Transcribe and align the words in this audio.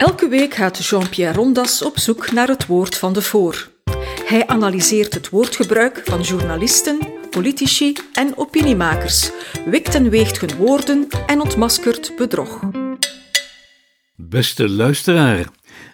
Elke 0.00 0.28
week 0.28 0.54
gaat 0.54 0.86
Jean-Pierre 0.86 1.36
Rondas 1.36 1.82
op 1.82 1.98
zoek 1.98 2.32
naar 2.32 2.48
het 2.48 2.66
woord 2.66 2.96
van 2.96 3.12
de 3.12 3.22
voor. 3.22 3.70
Hij 4.24 4.46
analyseert 4.46 5.14
het 5.14 5.28
woordgebruik 5.28 6.02
van 6.04 6.20
journalisten, 6.20 6.98
politici 7.30 7.96
en 8.12 8.36
opiniemakers, 8.36 9.30
wikt 9.64 9.94
en 9.94 10.10
weegt 10.10 10.40
hun 10.40 10.56
woorden 10.56 11.08
en 11.26 11.40
ontmaskert 11.40 12.12
bedrog. 12.16 12.60
Beste 14.16 14.68
luisteraar, 14.68 15.46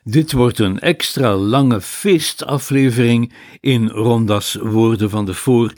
dit 0.05 0.33
wordt 0.33 0.59
een 0.59 0.79
extra 0.79 1.35
lange 1.35 1.81
feestaflevering 1.81 3.33
in 3.61 3.89
Rondas 3.89 4.55
Woorden 4.55 5.11
van 5.11 5.25
de 5.25 5.35
Voor. 5.35 5.73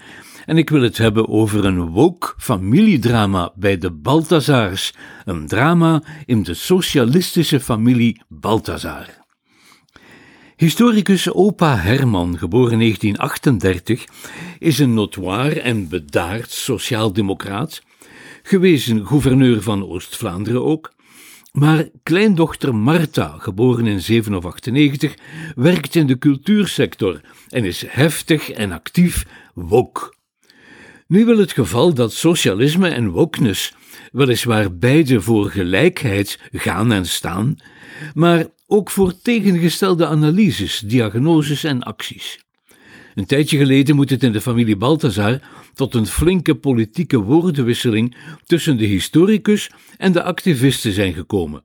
En 0.49 0.57
ik 0.57 0.71
wil 0.71 0.83
het 0.83 0.99
hebben 0.99 1.29
over 1.29 1.65
een 1.65 1.89
woke 1.89 2.35
familiedrama 2.37 3.53
bij 3.55 3.79
de 3.79 3.91
Balthazars. 3.91 4.95
Een 5.25 5.47
drama 5.47 6.03
in 6.27 6.43
de 6.43 6.55
socialistische 6.55 7.61
familie 7.61 8.23
Balthazar. 8.29 9.07
Historicus 10.57 11.33
opa 11.33 11.77
Herman, 11.77 12.39
geboren 12.39 12.79
1938, 12.79 14.05
is 14.59 14.79
een 14.79 14.95
notoire 14.95 15.61
en 15.61 15.89
bedaard 15.89 16.51
sociaaldemocraat, 16.51 17.83
gewezen 18.43 19.07
gouverneur 19.07 19.63
van 19.63 19.89
Oost-Vlaanderen 19.89 20.65
ook, 20.65 20.93
maar 21.53 21.89
kleindochter 22.03 22.75
Marta, 22.75 23.35
geboren 23.39 23.87
in 23.87 24.01
798, 24.01 25.15
werkt 25.55 25.95
in 25.95 26.07
de 26.07 26.19
cultuursector 26.19 27.21
en 27.49 27.65
is 27.65 27.85
heftig 27.87 28.51
en 28.51 28.73
actief 28.73 29.27
wok. 29.55 30.17
Nu 31.09 31.25
wil 31.25 31.39
het 31.39 31.53
geval 31.53 31.95
dat 31.95 32.13
socialisme 32.13 32.89
en 32.89 33.11
wokeness 33.11 33.75
weliswaar 34.13 34.77
beide 34.77 35.21
voor 35.21 35.51
gelijkheid 35.51 36.41
gaan 36.53 36.93
en 36.93 37.07
staan, 37.07 37.57
maar 38.15 38.47
ook 38.67 38.91
voor 38.91 39.19
tegengestelde 39.23 40.07
analyses, 40.07 40.79
diagnoses 40.79 41.65
en 41.65 41.83
acties. 41.83 42.45
Een 43.15 43.27
tijdje 43.27 43.59
geleden 43.59 43.97
moet 43.97 44.11
het 44.11 44.23
in 44.23 44.33
de 44.33 44.41
familie 44.41 44.77
Balthazar 44.77 45.41
tot 45.75 45.95
een 45.95 46.07
flinke 46.07 46.55
politieke 46.55 47.19
woordenwisseling 47.19 48.17
tussen 48.45 48.77
de 48.77 48.87
historicus 48.87 49.71
en 49.97 50.13
de 50.13 50.23
activisten 50.23 50.93
zijn 50.93 51.13
gekomen. 51.13 51.65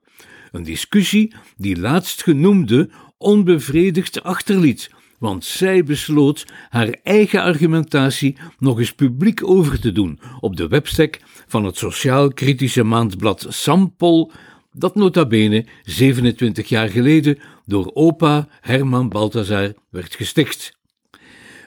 Een 0.52 0.64
discussie 0.64 1.34
die 1.58 1.80
laatstgenoemde 1.80 2.90
onbevredigd 3.18 4.24
achterliet, 4.24 4.90
want 5.24 5.46
zij 5.46 5.84
besloot 5.84 6.46
haar 6.70 6.96
eigen 7.04 7.42
argumentatie 7.42 8.38
nog 8.60 8.80
eens 8.80 8.94
publiek 8.94 9.48
over 9.48 9.80
te 9.80 9.92
doen 9.92 10.20
op 10.40 10.56
de 10.56 10.68
webstack 10.68 11.20
van 11.48 11.66
het 11.66 11.78
sociaal-kritische 11.78 12.84
maandblad 12.84 13.46
Sampol, 13.50 14.32
dat 14.74 14.96
nota 14.96 15.26
bene 15.26 15.66
27 15.84 16.70
jaar 16.70 16.90
geleden 16.90 17.40
door 17.66 17.92
opa 17.94 18.48
Herman 18.62 19.10
Balthazar 19.10 19.74
werd 19.90 20.16
gesticht. 20.16 20.78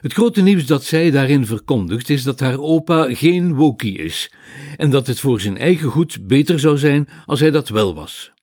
Het 0.00 0.12
grote 0.12 0.42
nieuws 0.42 0.66
dat 0.66 0.84
zij 0.84 1.10
daarin 1.10 1.46
verkondigt 1.46 2.10
is 2.10 2.22
dat 2.22 2.40
haar 2.40 2.60
opa 2.60 3.14
geen 3.14 3.54
wokie 3.54 3.98
is 3.98 4.32
en 4.76 4.90
dat 4.90 5.06
het 5.06 5.20
voor 5.20 5.40
zijn 5.40 5.58
eigen 5.58 5.90
goed 5.90 6.26
beter 6.26 6.60
zou 6.60 6.78
zijn 6.78 7.08
als 7.26 7.40
hij 7.40 7.50
dat 7.50 7.68
wel 7.68 7.94
was. 7.94 8.34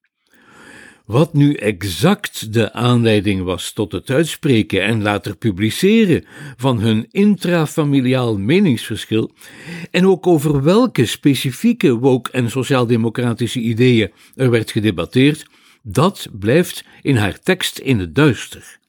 Wat 1.05 1.33
nu 1.33 1.53
exact 1.53 2.53
de 2.53 2.73
aanleiding 2.73 3.43
was 3.43 3.71
tot 3.71 3.91
het 3.91 4.09
uitspreken 4.09 4.83
en 4.83 5.01
later 5.01 5.35
publiceren 5.35 6.25
van 6.57 6.79
hun 6.79 7.07
intrafamiliaal 7.11 8.37
meningsverschil, 8.37 9.31
en 9.91 10.07
ook 10.07 10.27
over 10.27 10.63
welke 10.63 11.05
specifieke 11.05 11.97
woke- 11.97 12.31
en 12.31 12.49
sociaaldemocratische 12.49 13.59
ideeën 13.59 14.11
er 14.35 14.49
werd 14.49 14.71
gedebatteerd, 14.71 15.45
dat 15.81 16.27
blijft 16.39 16.85
in 17.01 17.15
haar 17.15 17.39
tekst 17.39 17.77
in 17.77 17.99
het 17.99 18.15
duister. 18.15 18.79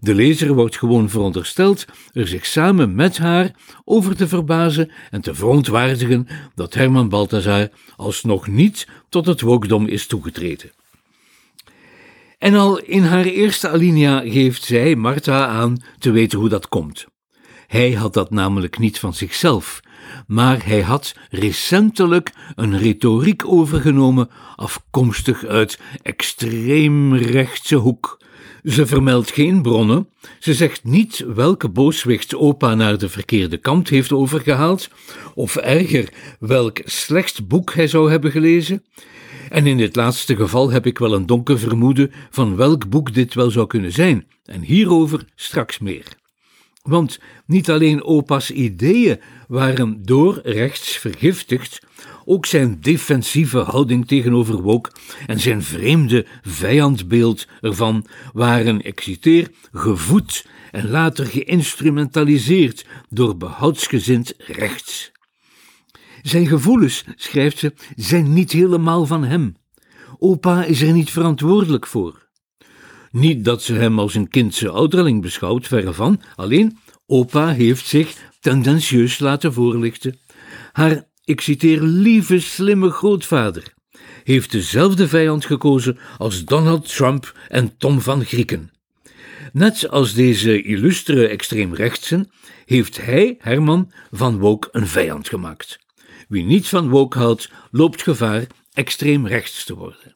De 0.00 0.14
lezer 0.14 0.54
wordt 0.54 0.78
gewoon 0.78 1.10
verondersteld 1.10 1.84
er 2.12 2.28
zich 2.28 2.46
samen 2.46 2.94
met 2.94 3.18
haar 3.18 3.50
over 3.84 4.16
te 4.16 4.28
verbazen 4.28 4.90
en 5.10 5.20
te 5.20 5.34
verontwaardigen 5.34 6.26
dat 6.54 6.74
Herman 6.74 7.08
Balthazar 7.08 7.68
alsnog 7.96 8.46
niet 8.48 8.86
tot 9.08 9.26
het 9.26 9.40
wokdom 9.40 9.86
is 9.86 10.06
toegetreden. 10.06 10.70
En 12.44 12.54
al 12.54 12.78
in 12.78 13.02
haar 13.02 13.24
eerste 13.24 13.68
alinea 13.68 14.20
geeft 14.20 14.64
zij, 14.64 14.96
Martha, 14.96 15.46
aan 15.46 15.76
te 15.98 16.10
weten 16.10 16.38
hoe 16.38 16.48
dat 16.48 16.68
komt. 16.68 17.06
Hij 17.66 17.92
had 17.92 18.14
dat 18.14 18.30
namelijk 18.30 18.78
niet 18.78 18.98
van 18.98 19.14
zichzelf, 19.14 19.80
maar 20.26 20.66
hij 20.66 20.80
had 20.80 21.14
recentelijk 21.30 22.32
een 22.54 22.78
retoriek 22.78 23.48
overgenomen 23.48 24.28
afkomstig 24.56 25.44
uit 25.44 25.78
extreemrechtse 26.02 27.76
hoek. 27.76 28.20
Ze 28.62 28.86
vermeldt 28.86 29.30
geen 29.30 29.62
bronnen, 29.62 30.08
ze 30.38 30.54
zegt 30.54 30.84
niet 30.84 31.24
welke 31.34 31.68
booswicht 31.68 32.34
opa 32.34 32.74
naar 32.74 32.98
de 32.98 33.08
verkeerde 33.08 33.56
kant 33.56 33.88
heeft 33.88 34.12
overgehaald, 34.12 34.88
of 35.34 35.56
erger, 35.56 36.08
welk 36.38 36.80
slecht 36.84 37.48
boek 37.48 37.74
hij 37.74 37.86
zou 37.86 38.10
hebben 38.10 38.30
gelezen. 38.30 38.84
En 39.50 39.66
in 39.66 39.76
dit 39.76 39.96
laatste 39.96 40.36
geval 40.36 40.70
heb 40.70 40.86
ik 40.86 40.98
wel 40.98 41.14
een 41.14 41.26
donker 41.26 41.58
vermoeden 41.58 42.12
van 42.30 42.56
welk 42.56 42.88
boek 42.88 43.14
dit 43.14 43.34
wel 43.34 43.50
zou 43.50 43.66
kunnen 43.66 43.92
zijn, 43.92 44.26
en 44.44 44.60
hierover 44.60 45.24
straks 45.34 45.78
meer. 45.78 46.06
Want 46.82 47.18
niet 47.46 47.70
alleen 47.70 48.02
opa's 48.02 48.50
ideeën 48.50 49.20
waren 49.48 50.02
door 50.02 50.40
rechts 50.42 50.96
vergiftigd, 50.96 51.80
ook 52.24 52.46
zijn 52.46 52.80
defensieve 52.80 53.58
houding 53.58 54.06
tegenover 54.06 54.62
Wok 54.62 54.92
en 55.26 55.40
zijn 55.40 55.62
vreemde 55.62 56.26
vijandbeeld 56.42 57.46
ervan 57.60 58.06
waren, 58.32 58.84
ik 58.84 59.00
citeer, 59.00 59.50
gevoed 59.72 60.46
en 60.70 60.90
later 60.90 61.26
geïnstrumentaliseerd 61.26 62.86
door 63.08 63.36
behoudsgezind 63.36 64.34
rechts. 64.38 65.12
Zijn 66.24 66.46
gevoelens, 66.46 67.04
schrijft 67.16 67.58
ze, 67.58 67.72
zijn 67.96 68.32
niet 68.32 68.52
helemaal 68.52 69.06
van 69.06 69.24
hem. 69.24 69.56
Opa 70.18 70.64
is 70.64 70.82
er 70.82 70.92
niet 70.92 71.10
verantwoordelijk 71.10 71.86
voor. 71.86 72.28
Niet 73.10 73.44
dat 73.44 73.62
ze 73.62 73.74
hem 73.74 73.98
als 73.98 74.14
een 74.14 74.28
kindse 74.28 74.68
ouderling 74.68 75.22
beschouwt, 75.22 75.66
verre 75.66 75.92
van, 75.92 76.20
alleen 76.34 76.78
opa 77.06 77.48
heeft 77.48 77.86
zich 77.86 78.30
tendentieus 78.40 79.18
laten 79.18 79.52
voorlichten. 79.52 80.18
Haar, 80.72 81.04
ik 81.24 81.40
citeer, 81.40 81.82
lieve, 81.82 82.40
slimme 82.40 82.90
grootvader 82.90 83.74
heeft 84.24 84.52
dezelfde 84.52 85.08
vijand 85.08 85.46
gekozen 85.46 85.98
als 86.18 86.44
Donald 86.44 86.96
Trump 86.96 87.38
en 87.48 87.76
Tom 87.76 88.00
van 88.00 88.24
Grieken. 88.24 88.70
Net 89.52 89.88
als 89.88 90.14
deze 90.14 90.62
illustere 90.62 91.28
extreemrechtsen 91.28 92.30
heeft 92.64 93.04
hij, 93.04 93.36
Herman, 93.38 93.92
van 94.10 94.38
Wook 94.38 94.68
een 94.72 94.86
vijand 94.86 95.28
gemaakt. 95.28 95.83
Wie 96.28 96.44
niet 96.44 96.68
van 96.68 96.88
woke 96.88 97.18
houdt, 97.18 97.50
loopt 97.70 98.02
gevaar 98.02 98.46
extreem 98.72 99.26
rechts 99.26 99.64
te 99.64 99.74
worden. 99.74 100.14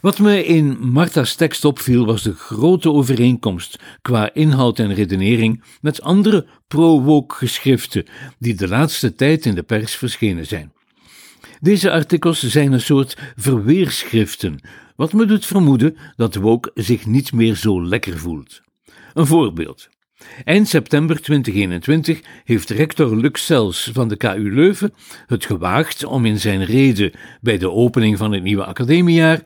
Wat 0.00 0.18
me 0.18 0.44
in 0.44 0.78
Martha's 0.90 1.34
tekst 1.34 1.64
opviel 1.64 2.06
was 2.06 2.22
de 2.22 2.34
grote 2.34 2.90
overeenkomst 2.90 3.78
qua 4.02 4.34
inhoud 4.34 4.78
en 4.78 4.94
redenering 4.94 5.64
met 5.80 6.02
andere 6.02 6.46
pro-woke 6.68 7.34
geschriften 7.34 8.06
die 8.38 8.54
de 8.54 8.68
laatste 8.68 9.14
tijd 9.14 9.46
in 9.46 9.54
de 9.54 9.62
pers 9.62 9.94
verschenen 9.94 10.46
zijn. 10.46 10.72
Deze 11.60 11.90
artikels 11.90 12.42
zijn 12.42 12.72
een 12.72 12.80
soort 12.80 13.16
verweerschriften, 13.36 14.60
wat 14.96 15.12
me 15.12 15.24
doet 15.24 15.46
vermoeden 15.46 15.96
dat 16.16 16.34
woke 16.34 16.70
zich 16.74 17.06
niet 17.06 17.32
meer 17.32 17.56
zo 17.56 17.84
lekker 17.84 18.18
voelt. 18.18 18.60
Een 19.14 19.26
voorbeeld. 19.26 19.88
Eind 20.44 20.68
september 20.68 21.20
2021 21.22 22.20
heeft 22.44 22.70
rector 22.70 23.16
Lux 23.16 23.44
Sels 23.44 23.90
van 23.92 24.08
de 24.08 24.16
KU 24.16 24.54
Leuven 24.54 24.92
het 25.26 25.44
gewaagd 25.44 26.04
om 26.04 26.26
in 26.26 26.38
zijn 26.38 26.64
reden 26.64 27.12
bij 27.40 27.58
de 27.58 27.70
opening 27.70 28.18
van 28.18 28.32
het 28.32 28.42
nieuwe 28.42 28.64
academiejaar 28.64 29.42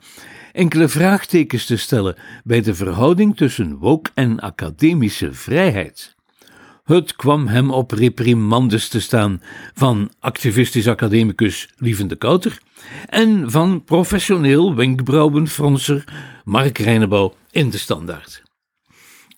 enkele 0.52 0.88
vraagtekens 0.88 1.66
te 1.66 1.76
stellen 1.76 2.16
bij 2.44 2.60
de 2.60 2.75
verhouding 2.75 3.37
tussen 3.37 3.76
woke 3.76 4.10
en 4.14 4.40
academische 4.40 5.32
vrijheid. 5.32 6.14
Het 6.84 7.16
kwam 7.16 7.46
hem 7.46 7.70
op 7.70 7.90
reprimandes 7.90 8.88
te 8.88 9.00
staan 9.00 9.43
van 9.75 10.10
activistisch 10.20 10.88
academicus 10.88 11.69
Lieven 11.76 12.08
de 12.08 12.16
Kouter 12.16 12.58
en 13.08 13.50
van 13.50 13.84
professioneel 13.84 14.75
wenkbrauwenfronser 14.75 16.04
Mark 16.44 16.78
Reinebouw 16.78 17.34
in 17.50 17.70
de 17.70 17.78
standaard. 17.78 18.44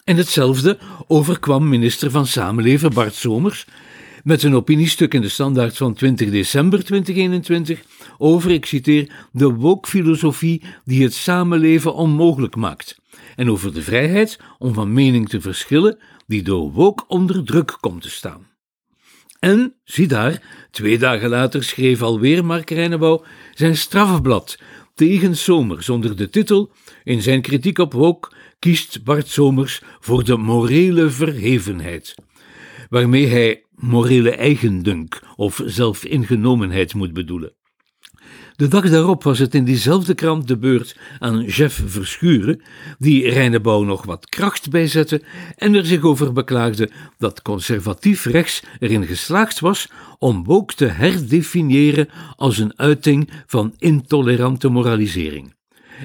En 0.07 0.17
hetzelfde 0.17 0.79
overkwam 1.07 1.69
minister 1.69 2.11
van 2.11 2.27
Samenleven 2.27 2.93
Bart 2.93 3.15
Somers 3.15 3.67
met 4.25 4.43
een 4.43 4.55
opiniestuk 4.55 5.15
in 5.15 5.21
de 5.21 5.29
Standaard 5.29 5.77
van 5.77 5.95
20 5.95 6.31
december 6.31 6.85
2021 6.85 7.83
over, 8.19 8.51
ik 8.51 8.67
citeer, 8.67 9.13
de 9.33 9.53
woke-filosofie 9.53 10.63
die 10.85 11.03
het 11.03 11.15
samenleven 11.15 11.95
onmogelijk 11.95 12.57
maakt 12.57 13.01
en 13.37 13.51
over 13.51 13.75
de 13.75 13.83
vrijheid 13.83 14.39
om 14.59 14.75
van 14.75 14.93
mening 14.93 15.29
te 15.29 15.41
verschillen 15.41 15.99
die 16.27 16.43
door 16.43 16.73
woke 16.73 17.05
onder 17.09 17.45
druk 17.45 17.77
komt 17.81 18.03
te 18.03 18.11
staan. 18.11 18.47
En, 19.39 19.75
zie 19.85 20.07
daar, 20.07 20.43
twee 20.71 20.99
dagen 20.99 21.29
later 21.29 21.65
schreef 21.65 22.03
alweer 22.03 22.45
Mark 22.45 22.71
Reinebouw 22.71 23.25
zijn 23.55 23.77
strafblad 23.77 24.59
tegen 24.95 25.37
Somers 25.37 25.89
onder 25.89 26.17
de 26.17 26.29
titel 26.29 26.71
In 27.05 27.23
zijn 27.23 27.41
kritiek 27.41 27.79
op 27.79 27.93
Woke 27.93 28.35
kiest 28.67 29.05
Bart 29.05 29.29
Somers 29.29 29.83
voor 30.01 30.25
de 30.25 30.37
morele 30.37 31.11
verhevenheid, 31.11 32.15
waarmee 32.89 33.27
hij 33.27 33.65
morele 33.75 34.31
eigendunk 34.31 35.23
of 35.37 35.63
zelfingenomenheid 35.65 36.95
moet 36.95 37.13
bedoelen. 37.13 37.55
De 38.57 38.69
dag 38.69 38.91
daarop 38.91 39.23
was 39.23 39.39
het 39.39 39.55
in 39.55 39.65
diezelfde 39.65 40.15
krant 40.15 40.49
de 40.49 40.59
beurt 40.59 40.97
aan 41.19 41.45
Jeff 41.45 41.83
Verschuren, 41.87 42.63
die 42.99 43.31
Reinebouw 43.31 43.83
nog 43.83 44.05
wat 44.05 44.29
kracht 44.29 44.71
bijzette 44.71 45.23
en 45.57 45.75
er 45.75 45.87
zich 45.87 46.03
over 46.03 46.33
beklaagde 46.33 46.91
dat 47.19 47.43
conservatief 47.43 48.25
rechts 48.25 48.63
erin 48.79 49.07
geslaagd 49.07 49.61
was 49.61 49.89
om 50.19 50.45
woke 50.45 50.75
te 50.75 50.87
herdefiniëren 50.87 52.09
als 52.37 52.59
een 52.59 52.79
uiting 52.79 53.31
van 53.47 53.75
intolerante 53.79 54.69
moralisering. 54.69 55.56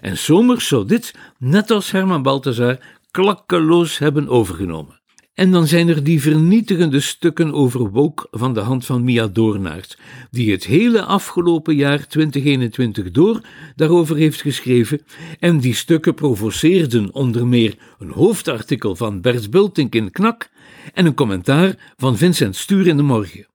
En 0.02 0.18
Somers 0.18 0.68
zou 0.68 0.86
dit, 0.86 1.14
net 1.38 1.72
als 1.72 1.92
Herman 1.92 2.22
Balthazar, 2.22 2.78
klakkeloos 3.12 3.98
hebben 3.98 4.28
overgenomen. 4.28 5.02
En 5.34 5.52
dan 5.52 5.68
zijn 5.68 5.88
er 5.88 6.04
die 6.04 6.22
vernietigende 6.22 7.00
stukken 7.00 7.54
over 7.54 7.90
Woke 7.90 8.28
van 8.32 8.54
de 8.54 8.60
hand 8.60 8.86
van 8.86 9.04
Mia 9.04 9.28
Doornaert, 9.28 9.98
die 10.32 10.52
het 10.52 10.66
hele 10.66 11.04
afgelopen 11.04 11.76
jaar 11.76 12.08
2021 12.08 13.12
door 13.12 13.42
daarover 13.76 14.16
heeft 14.16 14.42
geschreven, 14.42 15.02
en 15.40 15.60
die 15.60 15.74
stukken 15.74 16.14
provoceerden 16.14 17.14
onder 17.14 17.48
meer 17.48 17.76
een 18.00 18.12
hoofdartikel 18.12 18.96
van 18.96 19.22
Bert 19.22 19.50
Bultink 19.50 19.96
in 19.96 20.12
Knak 20.12 20.50
en 20.94 21.06
een 21.06 21.14
commentaar 21.14 21.94
van 21.98 22.18
Vincent 22.18 22.56
Stuur 22.56 22.88
in 22.88 22.98
de 22.98 23.04
Morgen. 23.04 23.48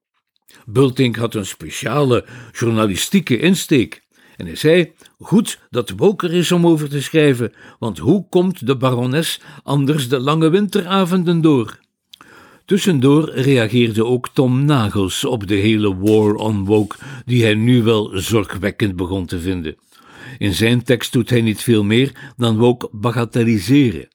Bultink 0.65 1.15
had 1.15 1.35
een 1.35 1.45
speciale 1.45 2.25
journalistieke 2.51 3.39
insteek. 3.39 4.05
En 4.37 4.45
hij 4.45 4.55
zei: 4.55 4.93
Goed 5.19 5.59
dat 5.69 5.89
Woker 5.89 6.33
is 6.33 6.51
om 6.51 6.67
over 6.67 6.89
te 6.89 7.01
schrijven, 7.01 7.53
want 7.79 7.97
hoe 7.97 8.25
komt 8.29 8.67
de 8.67 8.77
barones 8.77 9.41
anders 9.63 10.09
de 10.09 10.19
lange 10.19 10.49
winteravonden 10.49 11.41
door? 11.41 11.79
Tussendoor 12.65 13.29
reageerde 13.29 14.05
ook 14.05 14.29
Tom 14.29 14.65
Nagels 14.65 15.25
op 15.25 15.47
de 15.47 15.55
hele 15.55 15.97
war 15.97 16.33
on 16.33 16.65
woke, 16.65 16.95
die 17.25 17.43
hij 17.43 17.53
nu 17.53 17.83
wel 17.83 18.11
zorgwekkend 18.13 18.95
begon 18.95 19.25
te 19.25 19.39
vinden. 19.39 19.75
In 20.37 20.53
zijn 20.53 20.83
tekst 20.83 21.13
doet 21.13 21.29
hij 21.29 21.41
niet 21.41 21.61
veel 21.61 21.83
meer 21.83 22.33
dan 22.37 22.57
woke 22.57 22.89
bagatelliseren. 22.91 24.07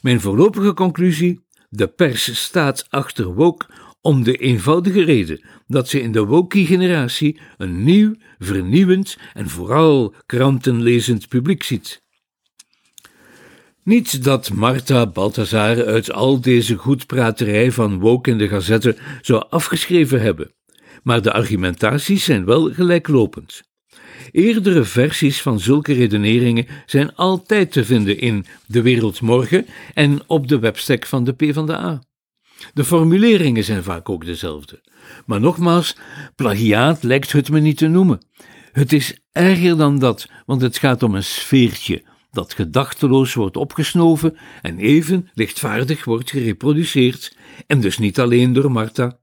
Mijn 0.00 0.20
voorlopige 0.20 0.74
conclusie: 0.74 1.40
de 1.68 1.86
pers 1.86 2.42
staat 2.44 2.86
achter 2.90 3.34
woke 3.34 3.66
om 4.00 4.22
de 4.22 4.36
eenvoudige 4.36 5.04
reden 5.04 5.40
dat 5.66 5.88
ze 5.88 6.00
in 6.00 6.12
de 6.12 6.24
wokie-generatie 6.24 7.40
een 7.56 7.84
nieuw, 7.84 8.14
vernieuwend 8.38 9.18
en 9.32 9.48
vooral 9.48 10.14
krantenlezend 10.26 11.28
publiek 11.28 11.62
ziet. 11.62 12.02
Niet 13.82 14.24
dat 14.24 14.52
Marta 14.52 15.06
Balthazar 15.06 15.86
uit 15.86 16.12
al 16.12 16.40
deze 16.40 16.76
goedpraterij 16.76 17.72
van 17.72 17.98
woke 17.98 18.30
in 18.30 18.38
de 18.38 18.48
gazette 18.48 18.96
zou 19.20 19.44
afgeschreven 19.50 20.20
hebben, 20.20 20.54
maar 21.02 21.22
de 21.22 21.32
argumentaties 21.32 22.24
zijn 22.24 22.44
wel 22.44 22.72
gelijklopend. 22.72 23.62
Eerdere 24.32 24.84
versies 24.84 25.42
van 25.42 25.60
zulke 25.60 25.92
redeneringen 25.92 26.66
zijn 26.86 27.14
altijd 27.14 27.72
te 27.72 27.84
vinden 27.84 28.18
in 28.18 28.46
De 28.66 28.82
Wereld 28.82 29.20
Morgen 29.20 29.66
en 29.94 30.20
op 30.26 30.48
de 30.48 30.58
webstack 30.58 31.06
van 31.06 31.24
de 31.24 31.32
PvdA. 31.32 32.02
De 32.74 32.84
formuleringen 32.84 33.64
zijn 33.64 33.82
vaak 33.82 34.08
ook 34.08 34.24
dezelfde. 34.24 34.82
Maar 35.26 35.40
nogmaals, 35.40 35.96
plagiaat 36.36 37.02
lijkt 37.02 37.32
het 37.32 37.50
me 37.50 37.60
niet 37.60 37.76
te 37.76 37.88
noemen. 37.88 38.26
Het 38.72 38.92
is 38.92 39.20
erger 39.32 39.76
dan 39.76 39.98
dat, 39.98 40.28
want 40.46 40.60
het 40.60 40.78
gaat 40.78 41.02
om 41.02 41.14
een 41.14 41.24
sfeertje 41.24 42.02
dat 42.30 42.54
gedachteloos 42.54 43.34
wordt 43.34 43.56
opgesnoven 43.56 44.36
en 44.62 44.78
even 44.78 45.28
lichtvaardig 45.34 46.04
wordt 46.04 46.30
gereproduceerd, 46.30 47.36
en 47.66 47.80
dus 47.80 47.98
niet 47.98 48.20
alleen 48.20 48.52
door 48.52 48.70
Martha. 48.70 49.18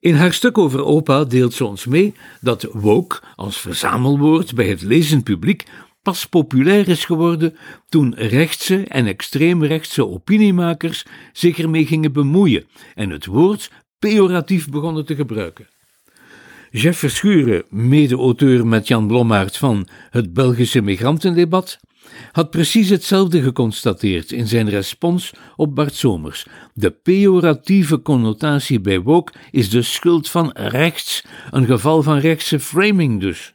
In 0.00 0.14
haar 0.14 0.32
stuk 0.32 0.58
over 0.58 0.84
opa 0.84 1.24
deelt 1.24 1.54
ze 1.54 1.64
ons 1.64 1.86
mee 1.86 2.14
dat 2.40 2.68
woke 2.72 3.20
als 3.34 3.60
verzamelwoord 3.60 4.54
bij 4.54 4.68
het 4.68 4.82
lezend 4.82 5.24
publiek 5.24 5.64
pas 6.06 6.26
populair 6.26 6.88
is 6.88 7.04
geworden 7.04 7.56
toen 7.88 8.14
rechtse 8.14 8.84
en 8.84 9.06
extreemrechtse 9.06 10.06
opiniemakers 10.06 11.04
zich 11.32 11.58
ermee 11.58 11.86
gingen 11.86 12.12
bemoeien 12.12 12.64
en 12.94 13.10
het 13.10 13.26
woord 13.26 13.70
pejoratief 13.98 14.68
begonnen 14.68 15.04
te 15.06 15.14
gebruiken. 15.14 15.68
Jeff 16.70 16.98
Verschuren, 16.98 17.64
mede-auteur 17.68 18.66
met 18.66 18.88
Jan 18.88 19.06
Blommaert 19.06 19.56
van 19.56 19.88
het 20.10 20.32
Belgische 20.32 20.80
migrantendebat, 20.80 21.78
had 22.32 22.50
precies 22.50 22.88
hetzelfde 22.88 23.42
geconstateerd 23.42 24.32
in 24.32 24.46
zijn 24.46 24.68
respons 24.68 25.32
op 25.56 25.74
Bart 25.74 25.94
Somers. 25.94 26.46
De 26.74 26.90
pejoratieve 26.90 28.02
connotatie 28.02 28.80
bij 28.80 29.00
woke 29.00 29.32
is 29.50 29.70
de 29.70 29.82
schuld 29.82 30.30
van 30.30 30.50
rechts, 30.52 31.24
een 31.50 31.66
geval 31.66 32.02
van 32.02 32.18
rechtse 32.18 32.60
framing 32.60 33.20
dus. 33.20 33.52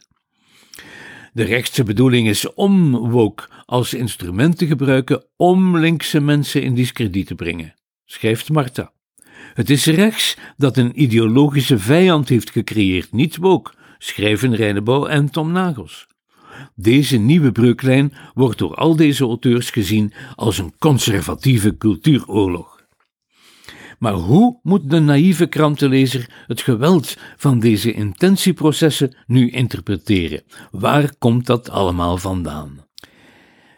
De 1.33 1.43
rechtse 1.43 1.83
bedoeling 1.83 2.27
is 2.27 2.53
om 2.53 2.95
woke 2.95 3.43
als 3.65 3.93
instrument 3.93 4.57
te 4.57 4.67
gebruiken 4.67 5.25
om 5.35 5.77
linkse 5.77 6.19
mensen 6.19 6.61
in 6.61 6.75
discrediet 6.75 7.27
te 7.27 7.35
brengen, 7.35 7.73
schrijft 8.05 8.49
Marta. 8.49 8.91
Het 9.53 9.69
is 9.69 9.85
rechts 9.85 10.37
dat 10.57 10.77
een 10.77 11.01
ideologische 11.01 11.79
vijand 11.79 12.29
heeft 12.29 12.49
gecreëerd, 12.49 13.11
niet 13.11 13.37
woke, 13.37 13.71
schrijven 13.97 14.55
Reinebouw 14.55 15.05
en 15.05 15.29
Tom 15.29 15.51
Nagels. 15.51 16.07
Deze 16.75 17.17
nieuwe 17.17 17.51
breuklijn 17.51 18.13
wordt 18.33 18.57
door 18.57 18.75
al 18.75 18.95
deze 18.95 19.23
auteurs 19.23 19.69
gezien 19.69 20.13
als 20.35 20.57
een 20.57 20.73
conservatieve 20.79 21.77
cultuuroorlog. 21.77 22.80
Maar 24.01 24.13
hoe 24.13 24.59
moet 24.63 24.89
de 24.89 24.99
naïeve 24.99 25.45
krantenlezer 25.45 26.29
het 26.47 26.61
geweld 26.61 27.17
van 27.37 27.59
deze 27.59 27.93
intentieprocessen 27.93 29.15
nu 29.27 29.49
interpreteren? 29.49 30.43
Waar 30.71 31.13
komt 31.17 31.45
dat 31.45 31.69
allemaal 31.69 32.17
vandaan? 32.17 32.85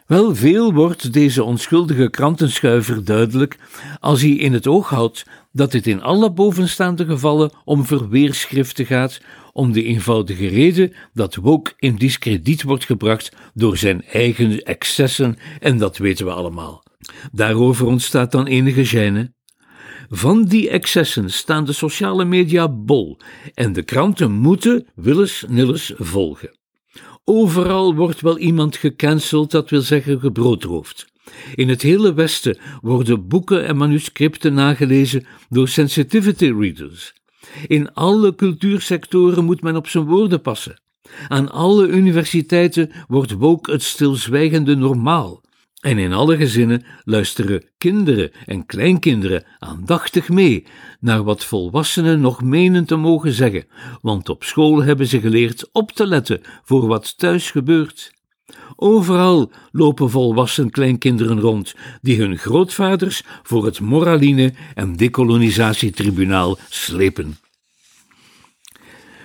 Wel, 0.06 0.34
veel 0.34 0.72
wordt 0.72 1.12
deze 1.12 1.44
onschuldige 1.44 2.10
krantenschuiver 2.10 3.04
duidelijk 3.04 3.58
als 4.00 4.20
hij 4.20 4.30
in 4.30 4.52
het 4.52 4.66
oog 4.66 4.88
houdt 4.88 5.26
dat 5.52 5.72
het 5.72 5.86
in 5.86 6.02
alle 6.02 6.32
bovenstaande 6.32 7.04
gevallen 7.04 7.52
om 7.64 7.84
verweerschriften 7.84 8.86
gaat, 8.86 9.20
om 9.52 9.72
de 9.72 9.84
eenvoudige 9.84 10.46
reden 10.46 10.92
dat 11.14 11.34
Woke 11.34 11.72
in 11.76 11.96
discrediet 11.96 12.62
wordt 12.62 12.84
gebracht 12.84 13.36
door 13.54 13.76
zijn 13.76 14.04
eigen 14.04 14.62
excessen, 14.62 15.36
en 15.60 15.78
dat 15.78 15.96
weten 15.96 16.26
we 16.26 16.32
allemaal. 16.32 16.82
Daarover 17.32 17.86
ontstaat 17.86 18.32
dan 18.32 18.46
enige 18.46 18.86
gêne. 18.86 19.43
Van 20.08 20.44
die 20.44 20.68
excessen 20.68 21.30
staan 21.30 21.64
de 21.64 21.72
sociale 21.72 22.24
media 22.24 22.68
bol 22.68 23.18
en 23.54 23.72
de 23.72 23.82
kranten 23.82 24.32
moeten 24.32 24.86
willens 24.94 25.44
nillens 25.48 25.92
volgen. 25.96 26.58
Overal 27.24 27.94
wordt 27.94 28.20
wel 28.20 28.38
iemand 28.38 28.76
gecanceld, 28.76 29.50
dat 29.50 29.70
wil 29.70 29.80
zeggen 29.80 30.20
gebroodroofd. 30.20 31.06
In 31.54 31.68
het 31.68 31.82
hele 31.82 32.14
Westen 32.14 32.58
worden 32.80 33.28
boeken 33.28 33.66
en 33.66 33.76
manuscripten 33.76 34.54
nagelezen 34.54 35.26
door 35.48 35.68
sensitivity 35.68 36.52
readers. 36.58 37.12
In 37.66 37.92
alle 37.92 38.34
cultuursectoren 38.34 39.44
moet 39.44 39.62
men 39.62 39.76
op 39.76 39.88
zijn 39.88 40.04
woorden 40.04 40.40
passen. 40.40 40.80
Aan 41.28 41.50
alle 41.50 41.86
universiteiten 41.86 42.90
wordt 43.08 43.32
woke 43.32 43.72
het 43.72 43.82
stilzwijgende 43.82 44.76
normaal. 44.76 45.43
En 45.84 45.98
in 45.98 46.12
alle 46.12 46.36
gezinnen 46.36 46.84
luisteren 47.04 47.64
kinderen 47.78 48.30
en 48.46 48.66
kleinkinderen 48.66 49.44
aandachtig 49.58 50.28
mee 50.28 50.66
naar 51.00 51.22
wat 51.22 51.44
volwassenen 51.44 52.20
nog 52.20 52.42
menen 52.42 52.84
te 52.84 52.96
mogen 52.96 53.32
zeggen, 53.32 53.66
want 54.00 54.28
op 54.28 54.44
school 54.44 54.82
hebben 54.82 55.06
ze 55.06 55.20
geleerd 55.20 55.68
op 55.72 55.92
te 55.92 56.06
letten 56.06 56.40
voor 56.62 56.86
wat 56.86 57.18
thuis 57.18 57.50
gebeurt. 57.50 58.12
Overal 58.76 59.52
lopen 59.72 60.10
volwassen 60.10 60.70
kleinkinderen 60.70 61.40
rond 61.40 61.74
die 62.02 62.18
hun 62.18 62.38
grootvaders 62.38 63.22
voor 63.42 63.64
het 63.64 63.80
moraline- 63.80 64.54
en 64.74 64.96
decolonisatietribunaal 64.96 66.58
slepen. 66.68 67.36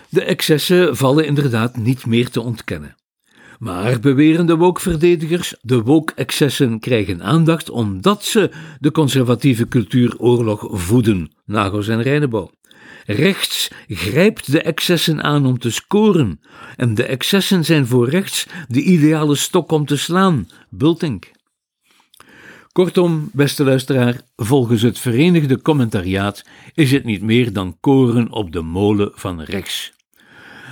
De 0.10 0.24
excessen 0.24 0.98
vallen 0.98 1.26
inderdaad 1.26 1.78
niet 1.78 2.06
meer 2.06 2.30
te 2.30 2.42
ontkennen. 2.42 2.99
Maar, 3.60 4.00
beweren 4.00 4.46
de 4.46 4.56
wokverdedigers, 4.56 5.56
de 5.62 5.82
wok-excessen 5.82 6.80
krijgen 6.80 7.24
aandacht 7.24 7.70
omdat 7.70 8.24
ze 8.24 8.52
de 8.80 8.92
conservatieve 8.92 9.68
cultuuroorlog 9.68 10.68
voeden, 10.72 11.32
Nagels 11.46 11.88
en 11.88 12.02
Reinebouw. 12.02 12.52
Rechts 13.06 13.72
grijpt 13.88 14.52
de 14.52 14.62
excessen 14.62 15.24
aan 15.24 15.46
om 15.46 15.60
te 15.60 15.72
scoren, 15.72 16.40
en 16.76 16.96
de 16.96 17.04
excessen 17.04 17.66
zijn 17.66 17.88
voor 17.88 18.10
rechts 18.10 18.46
de 18.68 18.82
ideale 18.82 19.36
stok 19.36 19.72
om 19.72 19.86
te 19.86 19.98
slaan, 19.98 20.48
Bultink. 20.70 21.32
Kortom, 22.72 23.30
beste 23.34 23.64
luisteraar, 23.64 24.22
volgens 24.36 24.82
het 24.82 25.00
Verenigde 25.00 25.62
Commentariaat 25.62 26.46
is 26.74 26.92
het 26.92 27.04
niet 27.04 27.22
meer 27.22 27.54
dan 27.54 27.78
koren 27.80 28.32
op 28.32 28.52
de 28.52 28.62
molen 28.62 29.12
van 29.16 29.42
rechts. 29.42 29.99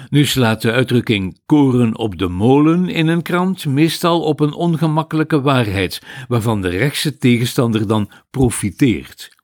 Nu 0.10 0.26
slaat 0.26 0.62
de 0.62 0.72
uitdrukking 0.72 1.40
koren 1.46 1.98
op 1.98 2.18
de 2.18 2.28
molen 2.28 2.90
in 2.90 3.08
een 3.08 3.22
krant 3.22 3.66
meestal 3.66 4.22
op 4.22 4.40
een 4.40 4.54
ongemakkelijke 4.54 5.42
waarheid, 5.42 6.02
waarvan 6.28 6.62
de 6.62 6.70
rechtse 6.70 7.18
tegenstander 7.18 7.88
dan 7.88 8.12
profiteert. 8.30 9.36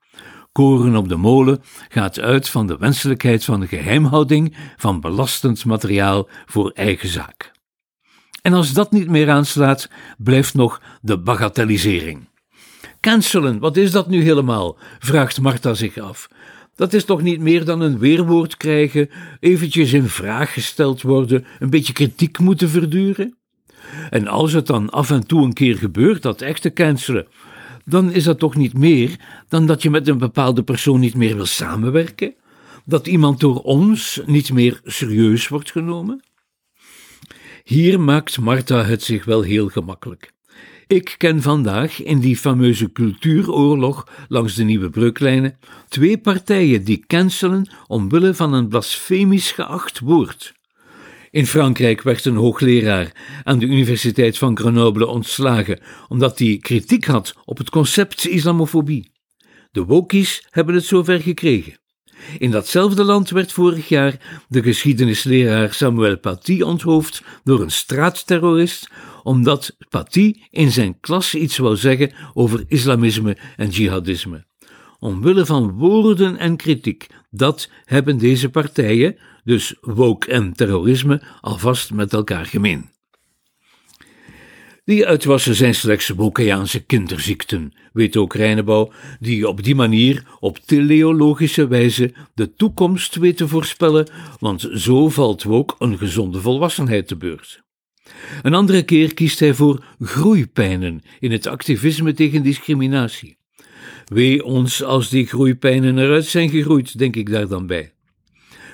Koren 0.52 0.96
op 0.96 1.10
de 1.10 1.16
molen 1.16 1.62
gaat 1.90 2.20
uit 2.20 2.50
van 2.50 2.68
de 2.68 2.78
wenselijkheid 2.78 3.44
van 3.44 3.60
de 3.60 3.68
geheimhouding 3.68 4.56
van 4.78 5.02
belastend 5.02 5.66
materiaal 5.66 6.30
voor 6.46 6.70
eigen 6.70 7.10
zaak. 7.10 7.52
En 8.42 8.54
als 8.54 8.74
dat 8.74 8.92
niet 8.92 9.10
meer 9.10 9.30
aanslaat, 9.30 9.90
blijft 10.18 10.54
nog 10.54 10.82
de 11.02 11.20
bagatellisering. 11.20 12.28
Cancelen, 13.00 13.60
wat 13.60 13.78
is 13.78 13.92
dat 13.92 14.08
nu 14.08 14.24
helemaal? 14.24 14.78
vraagt 15.00 15.42
Martha 15.42 15.74
zich 15.74 15.98
af. 15.98 16.28
Dat 16.76 16.94
is 16.94 17.06
toch 17.06 17.22
niet 17.22 17.40
meer 17.40 17.66
dan 17.66 17.82
een 17.82 18.00
weerwoord 18.00 18.58
krijgen, 18.58 19.10
eventjes 19.40 19.94
in 19.94 20.08
vraag 20.08 20.54
gesteld 20.54 21.02
worden, 21.02 21.46
een 21.60 21.70
beetje 21.70 21.94
kritiek 21.94 22.40
moeten 22.40 22.70
verduren? 22.70 23.38
En 24.10 24.28
als 24.28 24.54
het 24.54 24.68
dan 24.68 24.90
af 24.90 25.10
en 25.10 25.28
toe 25.28 25.44
een 25.44 25.54
keer 25.54 25.78
gebeurt, 25.78 26.22
dat 26.22 26.42
echte 26.42 26.74
cancelen, 26.74 27.28
dan 27.86 28.12
is 28.12 28.24
dat 28.24 28.40
toch 28.40 28.56
niet 28.56 28.78
meer 28.78 29.16
dan 29.48 29.66
dat 29.66 29.82
je 29.82 29.90
met 29.90 30.08
een 30.08 30.18
bepaalde 30.18 30.64
persoon 30.64 31.00
niet 31.00 31.16
meer 31.16 31.36
wil 31.36 31.46
samenwerken? 31.46 32.34
Dat 32.86 33.08
iemand 33.08 33.40
door 33.40 33.62
ons 33.62 34.22
niet 34.26 34.54
meer 34.54 34.82
serieus 34.84 35.48
wordt 35.48 35.72
genomen? 35.72 36.24
Hier 37.64 38.00
maakt 38.00 38.40
Martha 38.40 38.84
het 38.84 39.04
zich 39.04 39.26
wel 39.26 39.42
heel 39.42 39.68
gemakkelijk. 39.68 40.34
Ik 40.94 41.16
ken 41.18 41.42
vandaag 41.42 42.04
in 42.04 42.20
die 42.20 42.38
fameuze 42.38 42.92
cultuuroorlog 42.92 44.08
langs 44.28 44.56
de 44.56 44.64
nieuwe 44.64 44.90
breuklijnen 44.90 45.58
twee 45.88 46.18
partijen 46.18 46.84
die 46.84 47.04
cancelen 47.08 47.70
omwille 47.88 48.34
van 48.34 48.54
een 48.54 48.68
blasfemisch 48.68 49.52
geacht 49.52 50.00
woord. 50.00 50.54
In 51.32 51.46
Frankrijk 51.46 52.02
werd 52.02 52.26
een 52.26 52.36
hoogleraar 52.36 53.12
aan 53.44 53.60
de 53.60 53.66
Universiteit 53.66 54.38
van 54.38 54.58
Grenoble 54.58 55.08
ontslagen 55.08 55.80
omdat 56.08 56.40
hij 56.40 56.58
kritiek 56.62 57.06
had 57.06 57.36
op 57.46 57.58
het 57.58 57.70
concept 57.70 58.28
islamofobie. 58.28 59.12
De 59.72 59.84
wokies 59.84 60.48
hebben 60.50 60.76
het 60.76 60.86
zover 60.86 61.20
gekregen. 61.22 61.83
In 62.38 62.52
datzelfde 62.52 63.04
land 63.04 63.30
werd 63.30 63.52
vorig 63.52 63.88
jaar 63.88 64.44
de 64.48 64.62
geschiedenisleraar 64.62 65.74
Samuel 65.74 66.18
Paty 66.18 66.62
onthoofd 66.62 67.24
door 67.44 67.62
een 67.62 67.72
straatterrorist, 67.72 68.90
omdat 69.24 69.76
Paty 69.90 70.36
in 70.50 70.72
zijn 70.72 71.00
klas 71.00 71.36
iets 71.36 71.58
wou 71.58 71.76
zeggen 71.76 72.12
over 72.34 72.64
islamisme 72.68 73.38
en 73.58 73.70
jihadisme. 73.70 74.46
Omwille 75.00 75.46
van 75.46 75.72
woorden 75.72 76.38
en 76.38 76.56
kritiek, 76.56 77.08
dat 77.32 77.70
hebben 77.86 78.18
deze 78.18 78.50
partijen, 78.50 79.18
dus 79.44 79.76
woke 79.82 80.32
en 80.32 80.54
terrorisme, 80.54 81.22
alvast 81.42 81.94
met 81.94 82.14
elkaar 82.14 82.46
gemeen. 82.46 82.93
Die 84.86 85.08
uitwassen 85.08 85.56
zijn 85.56 85.76
slechts 85.76 86.10
Wokeaanse 86.10 86.84
kinderziekten, 86.84 87.74
weet 87.94 88.18
ook 88.18 88.34
Reinebouw, 88.34 88.92
die 89.20 89.48
op 89.48 89.64
die 89.64 89.76
manier 89.76 90.24
op 90.40 90.58
teleologische 90.58 91.68
wijze 91.68 92.14
de 92.34 92.54
toekomst 92.54 93.16
weet 93.16 93.38
te 93.38 93.48
voorspellen, 93.48 94.08
want 94.40 94.70
zo 94.74 95.10
valt 95.10 95.46
ook 95.46 95.76
een 95.80 95.98
gezonde 95.98 96.42
volwassenheid 96.42 97.08
te 97.08 97.16
beurt. 97.16 97.64
Een 98.42 98.54
andere 98.54 98.84
keer 98.84 99.14
kiest 99.14 99.40
hij 99.40 99.54
voor 99.54 99.86
groeipijnen 100.00 101.02
in 101.20 101.32
het 101.32 101.48
activisme 101.48 102.14
tegen 102.14 102.44
discriminatie. 102.44 103.38
Wee 104.06 104.44
ons 104.44 104.84
als 104.84 105.10
die 105.10 105.26
groeipijnen 105.26 105.98
eruit 105.98 106.26
zijn 106.26 106.50
gegroeid, 106.50 106.98
denk 106.98 107.16
ik 107.16 107.30
daar 107.30 107.48
dan 107.48 107.68
bij. 107.68 107.94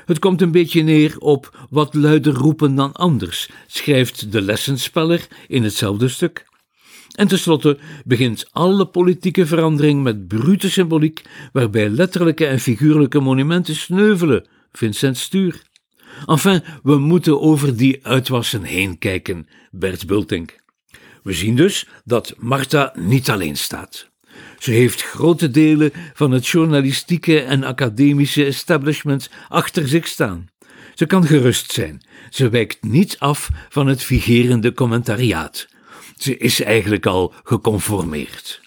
Het 0.10 0.20
komt 0.20 0.42
een 0.42 0.52
beetje 0.52 0.82
neer 0.82 1.18
op 1.20 1.68
wat 1.70 1.94
luider 1.94 2.34
roepen 2.34 2.76
dan 2.76 2.94
anders, 2.94 3.50
schrijft 3.68 4.32
de 4.32 4.42
lessenspeller 4.42 5.28
in 5.48 5.64
hetzelfde 5.64 6.08
stuk. 6.08 6.46
En 7.16 7.28
tenslotte 7.28 7.78
begint 8.06 8.48
alle 8.52 8.86
politieke 8.86 9.46
verandering 9.46 10.04
met 10.04 10.28
brute 10.28 10.70
symboliek, 10.70 11.22
waarbij 11.52 11.90
letterlijke 11.90 12.46
en 12.46 12.60
figuurlijke 12.60 13.20
monumenten 13.20 13.76
sneuvelen, 13.76 14.48
Vincent 14.72 15.18
Stuur. 15.18 15.62
Enfin, 16.26 16.64
we 16.84 16.98
moeten 16.98 17.42
over 17.42 17.78
die 17.78 18.00
uitwassen 18.06 18.64
heen 18.64 18.98
kijken, 18.98 19.48
Bert 19.72 20.08
Bultink. 20.08 20.56
We 21.24 21.34
zien 21.34 21.56
dus 21.56 21.88
dat 22.06 22.34
Martha 22.38 22.94
niet 22.96 23.30
alleen 23.30 23.58
staat. 23.58 24.09
Ze 24.60 24.72
heeft 24.72 25.04
grote 25.04 25.50
delen 25.50 25.92
van 26.14 26.32
het 26.32 26.48
journalistieke 26.48 27.40
en 27.40 27.64
academische 27.64 28.46
establishment 28.46 29.30
achter 29.50 29.88
zich 29.88 30.08
staan. 30.08 30.50
Ze 30.94 31.06
kan 31.06 31.26
gerust 31.26 31.72
zijn. 31.72 32.02
Ze 32.30 32.50
wijkt 32.50 32.84
niet 32.84 33.16
af 33.20 33.50
van 33.70 33.88
het 33.88 34.04
vigerende 34.04 34.74
commentariaat. 34.74 35.68
Ze 36.18 36.38
is 36.38 36.62
eigenlijk 36.62 37.06
al 37.06 37.34
geconformeerd. 37.44 38.62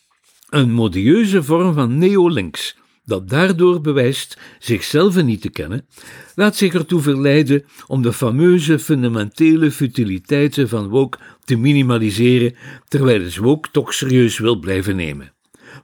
Een 0.49 0.73
modieuze 0.73 1.43
vorm 1.43 1.75
van 1.75 1.99
neolinks, 1.99 2.77
dat 3.05 3.29
daardoor 3.29 3.81
bewijst 3.81 4.39
zichzelf 4.59 5.23
niet 5.23 5.41
te 5.41 5.51
kennen, 5.51 5.87
laat 6.35 6.57
zich 6.57 6.75
ertoe 6.75 7.01
verleiden 7.01 7.65
om 7.87 8.03
de 8.03 8.13
fameuze 8.13 8.79
fundamentele 8.79 9.71
futiliteiten 9.71 10.69
van 10.69 10.89
woke 10.89 11.19
te 11.45 11.57
minimaliseren, 11.57 12.55
terwijl 12.89 13.23
het 13.23 13.37
woke 13.37 13.69
toch 13.73 13.95
serieus 13.95 14.39
wil 14.39 14.59
blijven 14.59 14.97
nemen. 14.97 15.33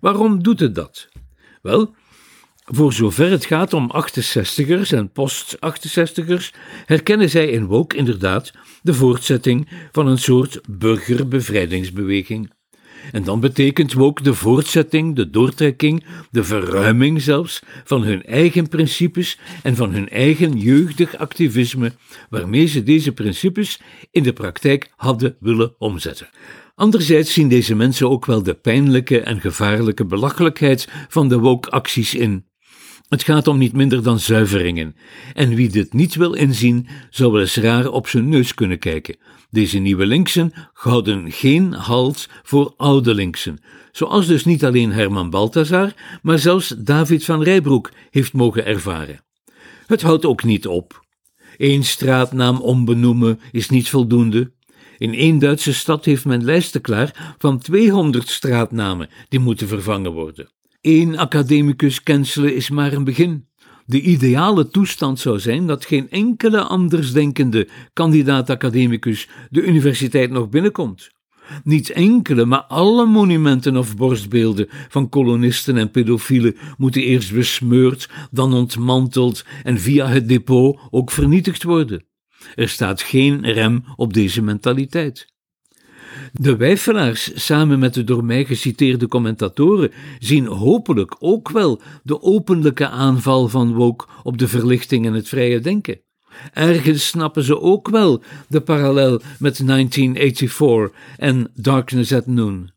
Waarom 0.01 0.43
doet 0.43 0.61
het 0.61 0.75
dat? 0.75 1.09
Wel, 1.63 1.95
voor 2.65 2.93
zover 2.93 3.31
het 3.31 3.45
gaat 3.45 3.73
om 3.73 3.91
68ers 4.07 4.91
en 4.91 5.13
post-68ers, 5.13 6.55
herkennen 6.87 7.31
zij 7.31 7.49
in 7.49 7.67
Woke 7.67 7.97
inderdaad 7.97 8.53
de 8.83 8.95
voortzetting 8.95 9.69
van 9.93 10.07
een 10.07 10.19
soort 10.19 10.61
burgerbevrijdingsbeweging. 10.69 12.51
En 13.13 13.25
dan 13.25 13.41
betekent 13.41 13.93
Woke 13.93 14.23
de 14.23 14.35
voortzetting, 14.35 15.17
de 15.17 15.31
doortrekking, 15.31 16.05
de 16.31 16.45
verruiming 16.45 17.23
zelfs 17.23 17.63
van 17.85 18.03
hun 18.03 18.23
eigen 18.23 18.69
principes 18.69 19.39
en 19.63 19.77
van 19.77 19.93
hun 19.93 20.09
eigen 20.09 20.59
jeugdig 20.59 21.17
activisme, 21.17 21.93
waarmee 22.31 22.67
ze 22.67 22.83
deze 22.83 23.13
principes 23.13 23.81
in 24.11 24.23
de 24.23 24.33
praktijk 24.33 24.93
hadden 24.97 25.37
willen 25.41 25.75
omzetten. 25.79 26.29
Anderzijds 26.79 27.33
zien 27.33 27.49
deze 27.49 27.75
mensen 27.75 28.11
ook 28.11 28.27
wel 28.27 28.43
de 28.43 28.55
pijnlijke 28.55 29.21
en 29.21 29.41
gevaarlijke 29.41 30.05
belachelijkheid 30.07 30.89
van 31.09 31.29
de 31.29 31.39
woke-acties 31.39 32.15
in. 32.15 32.47
Het 33.09 33.23
gaat 33.23 33.47
om 33.47 33.59
niet 33.59 33.73
minder 33.73 34.03
dan 34.03 34.19
zuiveringen, 34.19 34.97
en 35.35 35.55
wie 35.55 35.69
dit 35.69 35.93
niet 35.93 36.15
wil 36.15 36.33
inzien, 36.33 36.89
zou 37.11 37.33
wel 37.33 37.41
eens 37.41 37.57
raar 37.57 37.89
op 37.89 38.09
zijn 38.09 38.29
neus 38.29 38.55
kunnen 38.55 38.79
kijken. 38.79 39.17
Deze 39.51 39.79
nieuwe 39.79 40.07
linksen 40.07 40.53
houden 40.73 41.33
geen 41.33 41.73
halt 41.73 42.29
voor 42.43 42.75
oude 42.77 43.15
linksen, 43.15 43.63
zoals 43.93 44.27
dus 44.27 44.45
niet 44.45 44.65
alleen 44.65 44.93
Herman 44.93 45.31
Balthazar, 45.31 45.93
maar 46.23 46.39
zelfs 46.39 46.75
David 46.79 47.25
van 47.25 47.43
Rijbroek 47.43 47.91
heeft 48.11 48.33
mogen 48.33 48.67
ervaren. 48.67 49.25
Het 49.87 50.03
houdt 50.03 50.25
ook 50.25 50.45
niet 50.45 50.67
op. 50.67 51.07
Eén 51.57 51.85
straatnaam 51.85 52.61
ombenoemen 52.61 53.41
is 53.51 53.69
niet 53.69 53.89
voldoende. 53.89 54.57
In 54.99 55.15
één 55.15 55.39
Duitse 55.39 55.75
stad 55.75 56.05
heeft 56.05 56.25
men 56.25 56.45
lijsten 56.45 56.81
klaar 56.81 57.35
van 57.39 57.59
200 57.59 58.29
straatnamen 58.29 59.09
die 59.29 59.41
moeten 59.41 59.69
vervangen 59.69 60.13
worden. 60.13 60.49
Eén 60.81 61.19
academicus 61.19 62.03
cancelen 62.03 62.55
is 62.55 62.71
maar 62.71 62.93
een 62.93 63.05
begin. 63.05 63.47
De 63.87 64.01
ideale 64.01 64.69
toestand 64.69 65.21
zou 65.21 65.41
zijn 65.41 65.67
dat 65.67 65.85
geen 65.85 66.11
enkele 66.11 66.61
andersdenkende 66.61 67.69
kandidaat-academicus 67.93 69.29
de 69.51 69.63
universiteit 69.63 70.31
nog 70.31 70.49
binnenkomt. 70.49 71.11
Niet 71.65 71.91
enkele, 71.91 72.45
maar 72.45 72.63
alle 72.63 73.07
monumenten 73.07 73.77
of 73.77 73.97
borstbeelden 73.97 74.69
van 74.89 75.09
kolonisten 75.09 75.77
en 75.77 75.91
pedofielen 75.91 76.57
moeten 76.77 77.03
eerst 77.03 77.33
besmeurd, 77.33 78.09
dan 78.31 78.55
ontmanteld 78.55 79.45
en 79.63 79.79
via 79.79 80.09
het 80.09 80.29
depot 80.29 80.81
ook 80.91 81.11
vernietigd 81.11 81.63
worden. 81.63 82.05
Er 82.55 82.69
staat 82.69 83.03
geen 83.03 83.53
rem 83.53 83.85
op 83.97 84.13
deze 84.13 84.43
mentaliteit. 84.43 85.27
De 86.33 86.57
wijfelaars, 86.57 87.45
samen 87.45 87.79
met 87.79 87.95
de 87.95 88.05
door 88.05 88.25
mij 88.25 88.45
geciteerde 88.45 89.09
commentatoren, 89.09 89.93
zien 90.19 90.47
hopelijk 90.47 91.17
ook 91.19 91.51
wel 91.51 91.81
de 92.03 92.23
openlijke 92.23 92.89
aanval 92.89 93.49
van 93.49 93.75
woke 93.75 94.07
op 94.23 94.39
de 94.39 94.49
verlichting 94.49 95.07
en 95.07 95.13
het 95.13 95.29
vrije 95.29 95.61
denken. 95.61 96.01
Ergens 96.53 97.07
snappen 97.07 97.43
ze 97.43 97.61
ook 97.61 97.89
wel 97.89 98.23
de 98.49 98.61
parallel 98.61 99.21
met 99.39 99.67
1984 99.67 101.01
en 101.17 101.51
Darkness 101.55 102.13
at 102.13 102.27
Noon. 102.27 102.71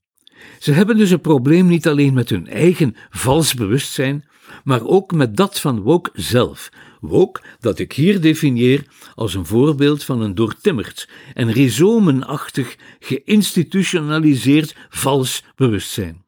Ze 0.60 0.72
hebben 0.72 0.98
dus 0.98 1.12
een 1.12 1.22
probleem 1.22 1.68
niet 1.68 1.88
alleen 1.88 2.14
met 2.14 2.30
hun 2.30 2.48
eigen 2.48 2.96
vals 3.10 3.54
bewustzijn, 3.54 4.26
maar 4.64 4.86
ook 4.86 5.12
met 5.12 5.38
dat 5.38 5.60
van 5.60 5.82
woke 5.82 6.10
zelf, 6.14 6.70
Wok 7.02 7.42
dat 7.60 7.80
ik 7.80 7.94
hier 7.94 8.22
definieer 8.22 8.86
als 9.16 9.34
een 9.34 9.46
voorbeeld 9.46 10.04
van 10.04 10.22
een 10.22 10.36
doortimmerd 10.36 11.10
en 11.34 11.52
rhizomenachtig 11.52 12.76
geïnstitutionaliseerd 13.00 14.76
vals 14.90 15.44
bewustzijn. 15.56 16.26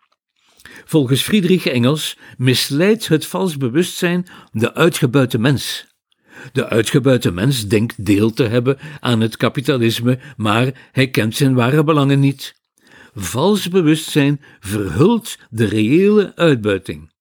Volgens 0.86 1.22
Friedrich 1.22 1.66
Engels 1.66 2.18
misleidt 2.38 3.08
het 3.08 3.26
vals 3.26 3.58
bewustzijn 3.58 4.28
de 4.52 4.74
uitgebuite 4.74 5.40
mens. 5.40 5.88
De 6.52 6.70
uitgebuite 6.70 7.32
mens 7.32 7.68
denkt 7.68 8.06
deel 8.06 8.32
te 8.32 8.44
hebben 8.44 8.78
aan 9.00 9.22
het 9.22 9.38
kapitalisme, 9.38 10.20
maar 10.38 10.90
hij 10.92 11.10
kent 11.10 11.36
zijn 11.36 11.54
ware 11.54 11.84
belangen 11.84 12.20
niet. 12.20 12.62
Vals 13.16 13.70
bewustzijn 13.70 14.42
verhult 14.60 15.38
de 15.50 15.66
reële 15.66 16.36
uitbuiting. 16.36 17.12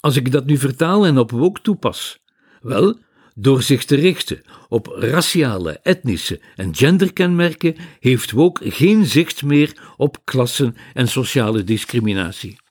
Als 0.00 0.16
ik 0.16 0.32
dat 0.32 0.46
nu 0.46 0.56
vertaal 0.56 1.06
en 1.06 1.18
op 1.18 1.30
woke 1.30 1.60
toepas, 1.60 2.21
wel, 2.62 2.98
door 3.34 3.62
zich 3.62 3.84
te 3.84 3.94
richten 3.94 4.42
op 4.68 4.86
raciale, 4.86 5.80
etnische 5.82 6.40
en 6.56 6.74
genderkenmerken 6.74 7.76
heeft 8.00 8.30
woke 8.30 8.70
geen 8.70 9.06
zicht 9.06 9.42
meer 9.42 9.76
op 9.96 10.18
klassen 10.24 10.76
en 10.94 11.08
sociale 11.08 11.64
discriminatie 11.64 12.61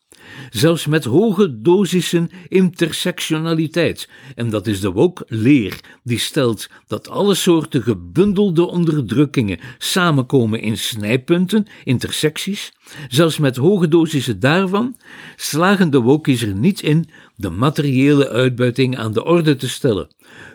zelfs 0.49 0.85
met 0.85 1.03
hoge 1.03 1.61
dosissen 1.61 2.29
intersectionaliteit. 2.47 4.09
En 4.35 4.49
dat 4.49 4.67
is 4.67 4.79
de 4.79 4.91
woke-leer, 4.91 5.79
die 6.03 6.19
stelt 6.19 6.69
dat 6.87 7.09
alle 7.09 7.35
soorten 7.35 7.83
gebundelde 7.83 8.67
onderdrukkingen 8.67 9.59
samenkomen 9.77 10.61
in 10.61 10.77
snijpunten, 10.77 11.67
intersecties. 11.83 12.73
Zelfs 13.07 13.37
met 13.37 13.55
hoge 13.55 13.87
dosissen 13.87 14.39
daarvan 14.39 14.95
slagen 15.35 15.89
de 15.89 15.99
wokies 15.99 16.41
er 16.41 16.55
niet 16.55 16.81
in 16.81 17.09
de 17.35 17.49
materiële 17.49 18.29
uitbuiting 18.29 18.97
aan 18.97 19.13
de 19.13 19.23
orde 19.23 19.55
te 19.55 19.69
stellen. 19.69 20.07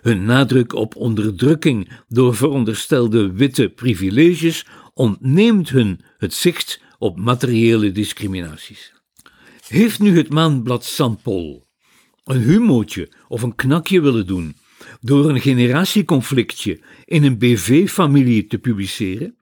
Hun 0.02 0.24
nadruk 0.24 0.74
op 0.74 0.96
onderdrukking 0.96 1.88
door 2.08 2.36
veronderstelde 2.36 3.32
witte 3.32 3.68
privileges 3.68 4.66
ontneemt 4.94 5.68
hun 5.68 6.00
het 6.18 6.34
zicht 6.34 6.80
op 6.98 7.18
materiële 7.18 7.92
discriminaties. 7.92 8.95
Heeft 9.68 10.00
nu 10.00 10.16
het 10.16 10.28
maandblad 10.28 10.84
Sampol 10.84 11.66
een 12.24 12.40
humootje 12.40 13.12
of 13.28 13.42
een 13.42 13.54
knakje 13.54 14.00
willen 14.00 14.26
doen 14.26 14.56
door 15.00 15.30
een 15.30 15.40
generatieconflictje 15.40 16.80
in 17.04 17.24
een 17.24 17.38
BV-familie 17.38 18.46
te 18.46 18.58
publiceren? 18.58 19.36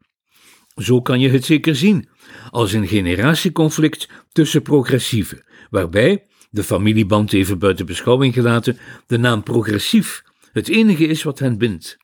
Zo 0.76 1.02
kan 1.02 1.20
je 1.20 1.28
het 1.30 1.44
zeker 1.44 1.76
zien 1.76 2.08
als 2.50 2.72
een 2.72 2.86
generatieconflict 2.86 4.08
tussen 4.32 4.62
progressieven, 4.62 5.44
waarbij, 5.70 6.24
de 6.50 6.64
familieband 6.64 7.32
even 7.32 7.58
buiten 7.58 7.86
beschouwing 7.86 8.34
gelaten, 8.34 8.78
de 9.06 9.18
naam 9.18 9.42
progressief 9.42 10.22
het 10.52 10.68
enige 10.68 11.06
is 11.06 11.22
wat 11.22 11.38
hen 11.38 11.58
bindt. 11.58 11.96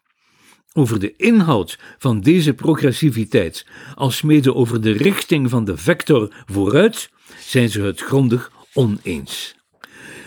Over 0.73 1.01
de 1.01 1.17
inhoud 1.17 1.79
van 1.99 2.21
deze 2.21 2.55
progressiviteit, 2.55 3.67
alsmede 3.95 4.55
over 4.55 4.81
de 4.81 4.93
richting 4.93 5.51
van 5.51 5.65
de 5.65 5.77
vector 5.77 6.35
vooruit, 6.47 7.11
zijn 7.39 7.69
ze 7.69 7.83
het 7.83 8.01
grondig 8.01 8.53
oneens. 8.73 9.55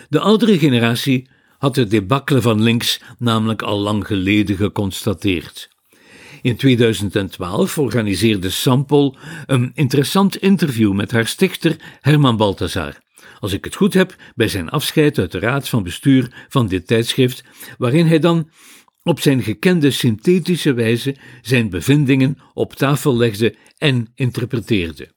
De 0.08 0.20
oudere 0.20 0.58
generatie 0.58 1.28
had 1.58 1.76
het 1.76 1.90
debakkelen 1.90 2.42
van 2.42 2.62
links 2.62 3.00
namelijk 3.18 3.62
al 3.62 3.78
lang 3.78 4.06
geleden 4.06 4.56
geconstateerd. 4.56 5.68
In 6.42 6.56
2012 6.56 7.78
organiseerde 7.78 8.50
Sampol 8.50 9.16
een 9.46 9.70
interessant 9.74 10.36
interview 10.36 10.92
met 10.92 11.10
haar 11.10 11.26
stichter 11.26 11.76
Herman 12.00 12.36
Balthazar. 12.36 13.02
Als 13.40 13.52
ik 13.52 13.64
het 13.64 13.74
goed 13.74 13.94
heb, 13.94 14.16
bij 14.34 14.48
zijn 14.48 14.68
afscheid 14.68 15.18
uit 15.18 15.32
de 15.32 15.38
raad 15.38 15.68
van 15.68 15.82
bestuur 15.82 16.46
van 16.48 16.66
dit 16.66 16.86
tijdschrift, 16.86 17.44
waarin 17.78 18.06
hij 18.06 18.18
dan 18.18 18.50
op 19.02 19.20
zijn 19.20 19.42
gekende 19.42 19.90
synthetische 19.90 20.72
wijze 20.72 21.16
zijn 21.42 21.70
bevindingen 21.70 22.38
op 22.54 22.72
tafel 22.72 23.16
legde 23.16 23.56
en 23.78 24.12
interpreteerde. 24.14 25.13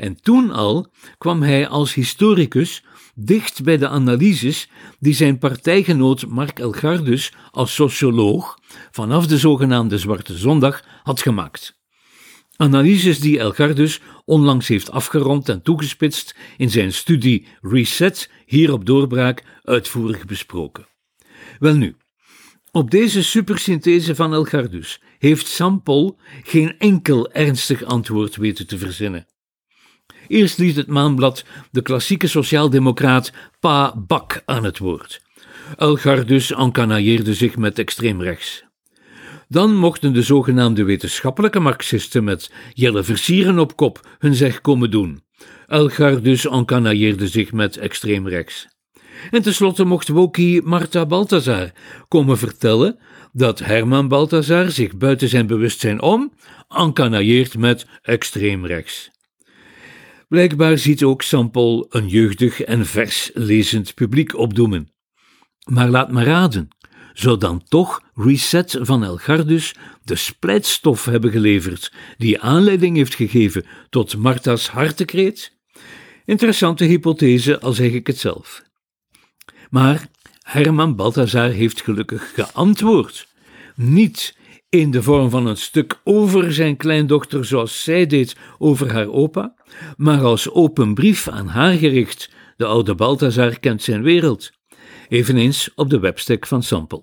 En 0.00 0.20
toen 0.22 0.50
al 0.50 0.90
kwam 1.18 1.42
hij 1.42 1.68
als 1.68 1.94
historicus 1.94 2.84
dicht 3.14 3.62
bij 3.62 3.76
de 3.76 3.88
analyses 3.88 4.68
die 4.98 5.14
zijn 5.14 5.38
partijgenoot 5.38 6.26
Mark 6.26 6.58
Elgardus 6.58 7.32
als 7.50 7.74
socioloog 7.74 8.58
vanaf 8.90 9.26
de 9.26 9.38
zogenaamde 9.38 9.98
Zwarte 9.98 10.36
Zondag 10.36 10.84
had 11.02 11.22
gemaakt. 11.22 11.78
Analyses 12.56 13.20
die 13.20 13.38
Elgardus 13.38 14.00
onlangs 14.24 14.68
heeft 14.68 14.90
afgerond 14.90 15.48
en 15.48 15.62
toegespitst 15.62 16.36
in 16.56 16.70
zijn 16.70 16.92
studie 16.92 17.46
Reset, 17.60 18.30
hier 18.46 18.72
op 18.72 18.86
doorbraak, 18.86 19.44
uitvoerig 19.62 20.24
besproken. 20.24 20.86
Welnu, 21.58 21.96
op 22.72 22.90
deze 22.90 23.22
supersynthese 23.22 24.14
van 24.14 24.32
Elgardus 24.32 25.00
heeft 25.18 25.46
Sampol 25.46 26.18
geen 26.42 26.78
enkel 26.78 27.32
ernstig 27.32 27.82
antwoord 27.82 28.36
weten 28.36 28.66
te 28.66 28.78
verzinnen. 28.78 29.26
Eerst 30.30 30.58
liet 30.58 30.76
het 30.76 30.86
maanblad 30.86 31.44
de 31.70 31.82
klassieke 31.82 32.26
sociaaldemocraat 32.26 33.32
Pa 33.60 33.94
Bak 34.06 34.42
aan 34.44 34.64
het 34.64 34.78
woord. 34.78 35.20
Elgardus 35.76 36.52
encanailleerde 36.52 37.34
zich 37.34 37.56
met 37.56 37.78
extreemrechts. 37.78 38.64
Dan 39.48 39.74
mochten 39.74 40.12
de 40.12 40.22
zogenaamde 40.22 40.84
wetenschappelijke 40.84 41.60
marxisten 41.60 42.24
met 42.24 42.50
Jelle 42.72 43.02
Versieren 43.02 43.58
op 43.58 43.76
kop 43.76 44.16
hun 44.18 44.34
zeg 44.34 44.60
komen 44.60 44.90
doen. 44.90 45.22
Elgardus 45.66 46.46
encanailleerde 46.46 47.28
zich 47.28 47.52
met 47.52 47.76
extreemrechts. 47.76 48.68
En 49.30 49.42
tenslotte 49.42 49.84
mocht 49.84 50.08
Woki 50.08 50.60
Marta 50.64 51.06
Balthazar 51.06 51.70
komen 52.08 52.38
vertellen 52.38 52.98
dat 53.32 53.58
Herman 53.58 54.08
Balthazar 54.08 54.70
zich 54.70 54.96
buiten 54.96 55.28
zijn 55.28 55.46
bewustzijn 55.46 56.02
om 56.02 56.32
encanailleert 56.68 57.58
met 57.58 57.86
extreemrechts. 58.02 59.10
Blijkbaar 60.30 60.78
ziet 60.78 61.02
ook 61.02 61.22
Sampol 61.22 61.86
een 61.88 62.08
jeugdig 62.08 62.60
en 62.60 62.86
vers 62.86 63.30
lezend 63.34 63.94
publiek 63.94 64.36
opdoemen. 64.36 64.92
Maar 65.64 65.88
laat 65.88 66.12
me 66.12 66.24
raden, 66.24 66.68
zou 67.12 67.38
dan 67.38 67.62
toch 67.68 68.02
Reset 68.14 68.78
van 68.80 69.04
Elgardus 69.04 69.74
de 70.04 70.16
splijtstof 70.16 71.04
hebben 71.04 71.30
geleverd 71.30 71.92
die 72.18 72.40
aanleiding 72.40 72.96
heeft 72.96 73.14
gegeven 73.14 73.64
tot 73.88 74.16
Martha's 74.16 74.68
hartekreet? 74.68 75.56
Interessante 76.24 76.84
hypothese, 76.84 77.60
al 77.60 77.72
zeg 77.72 77.92
ik 77.92 78.06
het 78.06 78.18
zelf. 78.18 78.62
Maar 79.70 80.08
Herman 80.42 80.96
Balthazar 80.96 81.48
heeft 81.48 81.82
gelukkig 81.82 82.32
geantwoord. 82.34 83.28
Niet 83.74 84.36
in 84.70 84.90
de 84.90 85.02
vorm 85.02 85.30
van 85.30 85.46
een 85.46 85.56
stuk 85.56 86.00
over 86.04 86.52
zijn 86.52 86.76
kleindochter 86.76 87.44
zoals 87.44 87.82
zij 87.82 88.06
deed 88.06 88.36
over 88.58 88.92
haar 88.92 89.08
opa, 89.08 89.54
maar 89.96 90.20
als 90.20 90.50
open 90.50 90.94
brief 90.94 91.28
aan 91.28 91.46
haar 91.46 91.72
gericht. 91.72 92.30
De 92.56 92.66
oude 92.66 92.94
Balthazar 92.94 93.58
kent 93.58 93.82
zijn 93.82 94.02
wereld. 94.02 94.50
Eveneens 95.08 95.70
op 95.74 95.90
de 95.90 95.98
webstack 95.98 96.46
van 96.46 96.62
Sample. 96.62 97.02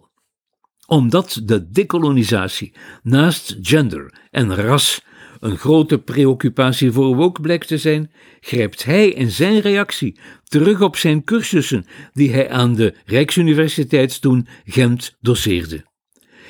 Omdat 0.86 1.42
de 1.44 1.70
decolonisatie 1.70 2.74
naast 3.04 3.58
gender 3.62 4.14
en 4.32 4.56
ras 4.56 5.02
een 5.40 5.58
grote 5.58 5.98
preoccupatie 5.98 6.92
voor 6.92 7.16
Woke 7.16 7.42
blijkt 7.42 7.68
te 7.68 7.78
zijn, 7.78 8.12
grijpt 8.40 8.84
hij 8.84 9.10
in 9.10 9.32
zijn 9.32 9.60
reactie 9.60 10.20
terug 10.44 10.82
op 10.82 10.96
zijn 10.96 11.24
cursussen 11.24 11.86
die 12.14 12.32
hij 12.32 12.50
aan 12.50 12.76
de 12.76 12.94
Rijksuniversiteit 13.06 14.22
toen 14.22 14.48
Gent 14.66 15.18
doseerde. 15.22 15.87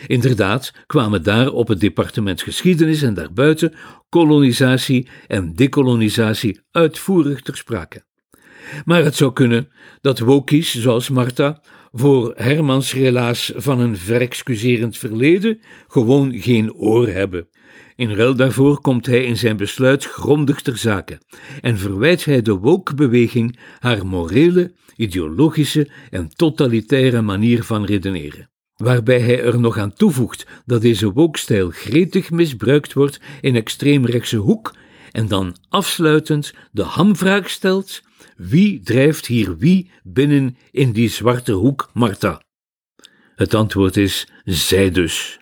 Inderdaad 0.07 0.73
kwamen 0.85 1.23
daar 1.23 1.51
op 1.51 1.67
het 1.67 1.79
departement 1.79 2.41
geschiedenis 2.41 3.01
en 3.01 3.13
daarbuiten 3.13 3.73
kolonisatie 4.09 5.07
en 5.27 5.53
dekolonisatie 5.53 6.61
uitvoerig 6.71 7.41
ter 7.41 7.57
sprake. 7.57 8.05
Maar 8.85 9.03
het 9.03 9.15
zou 9.15 9.33
kunnen 9.33 9.69
dat 10.01 10.19
wokies, 10.19 10.81
zoals 10.81 11.09
Marta, 11.09 11.61
voor 11.91 12.33
Hermans 12.35 12.93
relaas 12.93 13.51
van 13.55 13.79
een 13.79 13.97
verexcuserend 13.97 14.97
verleden 14.97 15.59
gewoon 15.87 16.33
geen 16.33 16.73
oor 16.73 17.07
hebben. 17.07 17.49
In 17.95 18.13
ruil 18.13 18.35
daarvoor 18.35 18.81
komt 18.81 19.05
hij 19.05 19.23
in 19.23 19.37
zijn 19.37 19.57
besluit 19.57 20.05
grondig 20.05 20.61
ter 20.61 20.77
zake 20.77 21.19
en 21.61 21.77
verwijt 21.77 22.25
hij 22.25 22.41
de 22.41 22.53
woke-beweging 22.53 23.59
haar 23.79 24.05
morele, 24.05 24.73
ideologische 24.95 25.89
en 26.09 26.29
totalitaire 26.29 27.21
manier 27.21 27.63
van 27.63 27.85
redeneren 27.85 28.49
waarbij 28.77 29.19
hij 29.19 29.43
er 29.43 29.59
nog 29.59 29.77
aan 29.77 29.93
toevoegt 29.93 30.45
dat 30.65 30.81
deze 30.81 31.11
woke 31.11 31.71
gretig 31.71 32.31
misbruikt 32.31 32.93
wordt 32.93 33.19
in 33.41 33.55
extreemrechtse 33.55 34.37
hoek 34.37 34.75
en 35.11 35.27
dan 35.27 35.55
afsluitend 35.69 36.53
de 36.71 36.83
hamvraag 36.83 37.49
stelt: 37.49 38.01
wie 38.35 38.81
drijft 38.81 39.25
hier 39.25 39.57
wie 39.57 39.91
binnen 40.03 40.57
in 40.71 40.91
die 40.91 41.09
zwarte 41.09 41.51
hoek, 41.51 41.89
Martha? 41.93 42.41
Het 43.35 43.53
antwoord 43.53 43.97
is: 43.97 44.27
zij 44.43 44.91
dus. 44.91 45.39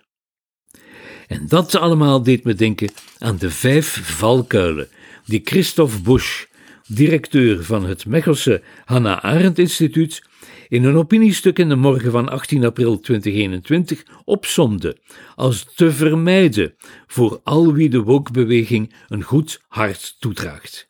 En 1.26 1.46
dat 1.48 1.74
allemaal 1.74 2.22
deed 2.22 2.44
me 2.44 2.54
denken 2.54 2.90
aan 3.18 3.36
de 3.36 3.50
vijf 3.50 4.16
valkuilen 4.16 4.88
die 5.24 5.40
Christophe 5.44 6.00
Busch, 6.00 6.44
directeur 6.86 7.64
van 7.64 7.86
het 7.86 8.06
Mechelse 8.06 8.62
Hannah 8.84 9.24
Arendt 9.24 9.58
Instituut, 9.58 10.22
in 10.68 10.84
een 10.84 10.96
opiniestuk 10.96 11.58
in 11.58 11.68
de 11.68 11.76
morgen 11.76 12.10
van 12.10 12.28
18 12.28 12.64
april 12.64 13.00
2021 13.00 14.02
opsomde 14.24 14.98
als 15.34 15.66
te 15.74 15.92
vermijden 15.92 16.74
voor 17.06 17.40
al 17.44 17.72
wie 17.72 17.88
de 17.88 18.02
wokbeweging 18.02 18.94
een 19.08 19.22
goed 19.22 19.60
hart 19.68 20.16
toedraagt. 20.18 20.86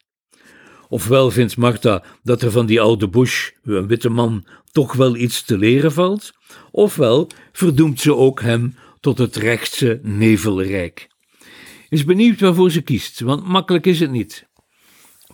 Ofwel 0.88 1.30
vindt 1.30 1.56
Martha 1.56 2.02
dat 2.22 2.42
er 2.42 2.50
van 2.50 2.66
die 2.66 2.80
oude 2.80 3.08
Bush, 3.08 3.50
een 3.62 3.86
witte 3.86 4.08
man, 4.08 4.46
toch 4.72 4.92
wel 4.92 5.16
iets 5.16 5.42
te 5.42 5.58
leren 5.58 5.92
valt, 5.92 6.32
ofwel 6.70 7.30
verdoemt 7.52 8.00
ze 8.00 8.14
ook 8.14 8.40
hem 8.40 8.74
tot 9.00 9.18
het 9.18 9.36
rechtse 9.36 10.00
nevelrijk. 10.02 11.08
Is 11.88 12.04
benieuwd 12.04 12.40
waarvoor 12.40 12.70
ze 12.70 12.82
kiest, 12.82 13.20
want 13.20 13.46
makkelijk 13.46 13.86
is 13.86 14.00
het 14.00 14.10
niet. 14.10 14.48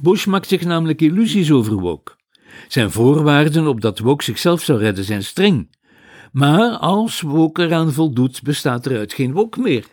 Bush 0.00 0.26
maakt 0.26 0.48
zich 0.48 0.64
namelijk 0.64 1.00
illusies 1.00 1.50
over 1.50 1.74
Woke. 1.74 2.20
Zijn 2.68 2.90
voorwaarden 2.90 3.66
op 3.66 3.80
dat 3.80 3.98
Woke 3.98 4.24
zichzelf 4.24 4.62
zou 4.62 4.78
redden 4.78 5.04
zijn 5.04 5.24
streng. 5.24 5.70
Maar 6.32 6.70
als 6.70 7.20
Woke 7.20 7.62
eraan 7.62 7.92
voldoet, 7.92 8.42
bestaat 8.42 8.86
eruit 8.86 9.12
geen 9.12 9.32
Woke 9.32 9.60
meer. 9.60 9.84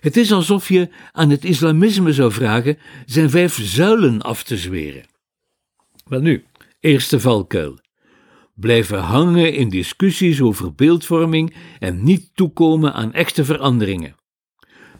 Het 0.00 0.16
is 0.16 0.32
alsof 0.32 0.68
je 0.68 0.88
aan 1.12 1.30
het 1.30 1.44
islamisme 1.44 2.12
zou 2.12 2.32
vragen 2.32 2.78
zijn 3.06 3.30
vijf 3.30 3.58
zuilen 3.62 4.22
af 4.22 4.42
te 4.42 4.56
zweren. 4.56 5.04
Wel 6.04 6.20
nu, 6.20 6.44
eerste 6.80 7.20
valkuil. 7.20 7.78
Blijven 8.54 8.98
hangen 8.98 9.54
in 9.54 9.68
discussies 9.68 10.40
over 10.40 10.74
beeldvorming 10.74 11.54
en 11.78 12.04
niet 12.04 12.30
toekomen 12.34 12.92
aan 12.92 13.12
echte 13.12 13.44
veranderingen. 13.44 14.14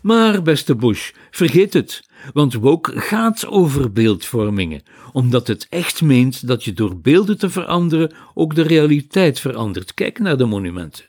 Maar, 0.03 0.43
beste 0.43 0.75
Bush, 0.77 1.11
vergeet 1.31 1.73
het, 1.73 2.09
want 2.33 2.55
woke 2.55 3.01
gaat 3.01 3.47
over 3.47 3.93
beeldvormingen, 3.93 4.83
omdat 5.13 5.47
het 5.47 5.67
echt 5.69 6.03
meent 6.03 6.47
dat 6.47 6.65
je 6.65 6.73
door 6.73 7.01
beelden 7.01 7.39
te 7.39 7.51
veranderen 7.51 8.15
ook 8.35 8.55
de 8.55 8.63
realiteit 8.63 9.41
verandert. 9.41 9.95
Kijk 9.95 10.19
naar 10.19 10.37
de 10.37 10.45
monumenten. 10.45 11.05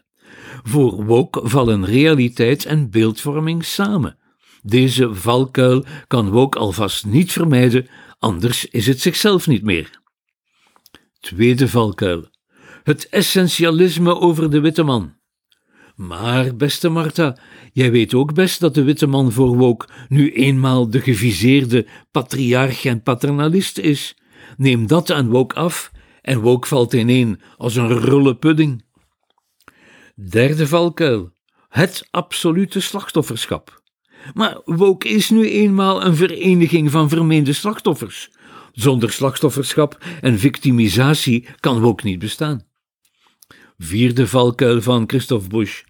Voor 0.63 1.06
woke 1.06 1.41
vallen 1.43 1.86
realiteit 1.86 2.65
en 2.65 2.89
beeldvorming 2.89 3.65
samen. 3.65 4.17
Deze 4.62 5.13
valkuil 5.13 5.86
kan 6.08 6.29
woke 6.29 6.60
alvast 6.60 7.06
niet 7.06 7.32
vermijden, 7.32 7.88
anders 8.19 8.65
is 8.65 8.88
het 8.88 9.01
zichzelf 9.01 9.47
niet 9.47 9.63
meer. 9.63 10.01
Tweede 11.19 11.67
valkuil. 11.67 12.27
Het 12.84 13.10
essentialisme 13.10 14.15
over 14.15 14.51
de 14.51 14.60
witte 14.60 14.84
man. 14.84 15.13
Maar, 15.95 16.56
beste 16.56 16.89
Martha, 16.89 17.38
jij 17.73 17.91
weet 17.91 18.13
ook 18.13 18.34
best 18.34 18.60
dat 18.60 18.73
de 18.73 18.84
witte 18.84 19.08
man 19.08 19.32
voor 19.32 19.58
woke 19.58 19.88
nu 20.10 20.32
eenmaal 20.32 20.89
de 20.89 21.01
geviseerde 21.01 21.88
patriarch 22.12 22.86
en 22.86 23.03
paternalist 23.03 23.77
is. 23.77 24.17
Neem 24.58 24.88
dat 24.88 25.12
aan 25.12 25.29
woke 25.29 25.56
af 25.56 25.91
en 26.21 26.39
woke 26.39 26.67
valt 26.67 26.93
ineen 26.93 27.41
als 27.58 27.75
een 27.75 27.99
rulle 27.99 28.36
pudding. 28.36 28.84
Derde 30.29 30.67
valkuil. 30.67 31.32
Het 31.69 32.08
absolute 32.12 32.79
slachtofferschap. 32.79 33.82
Maar 34.34 34.62
woke 34.65 35.10
is 35.10 35.29
nu 35.29 35.49
eenmaal 35.49 36.06
een 36.06 36.15
vereniging 36.15 36.91
van 36.91 37.10
vermeende 37.10 37.53
slachtoffers. 37.53 38.32
Zonder 38.71 39.12
slachtofferschap 39.12 39.97
en 40.21 40.39
victimisatie 40.39 41.47
kan 41.60 41.79
woke 41.79 42.06
niet 42.06 42.19
bestaan. 42.19 42.65
Vierde 43.77 44.27
valkuil 44.27 44.81
van 44.81 45.03
Christophe 45.07 45.47
Bush. 45.47 45.81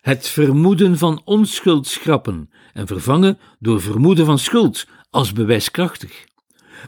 Het 0.00 0.28
vermoeden 0.28 0.98
van 0.98 1.22
onschuld 1.24 1.86
schrappen 1.86 2.50
en 2.72 2.86
vervangen 2.86 3.38
door 3.58 3.80
vermoeden 3.80 4.26
van 4.26 4.38
schuld 4.38 4.86
als 5.10 5.32
bewijskrachtig. 5.32 6.24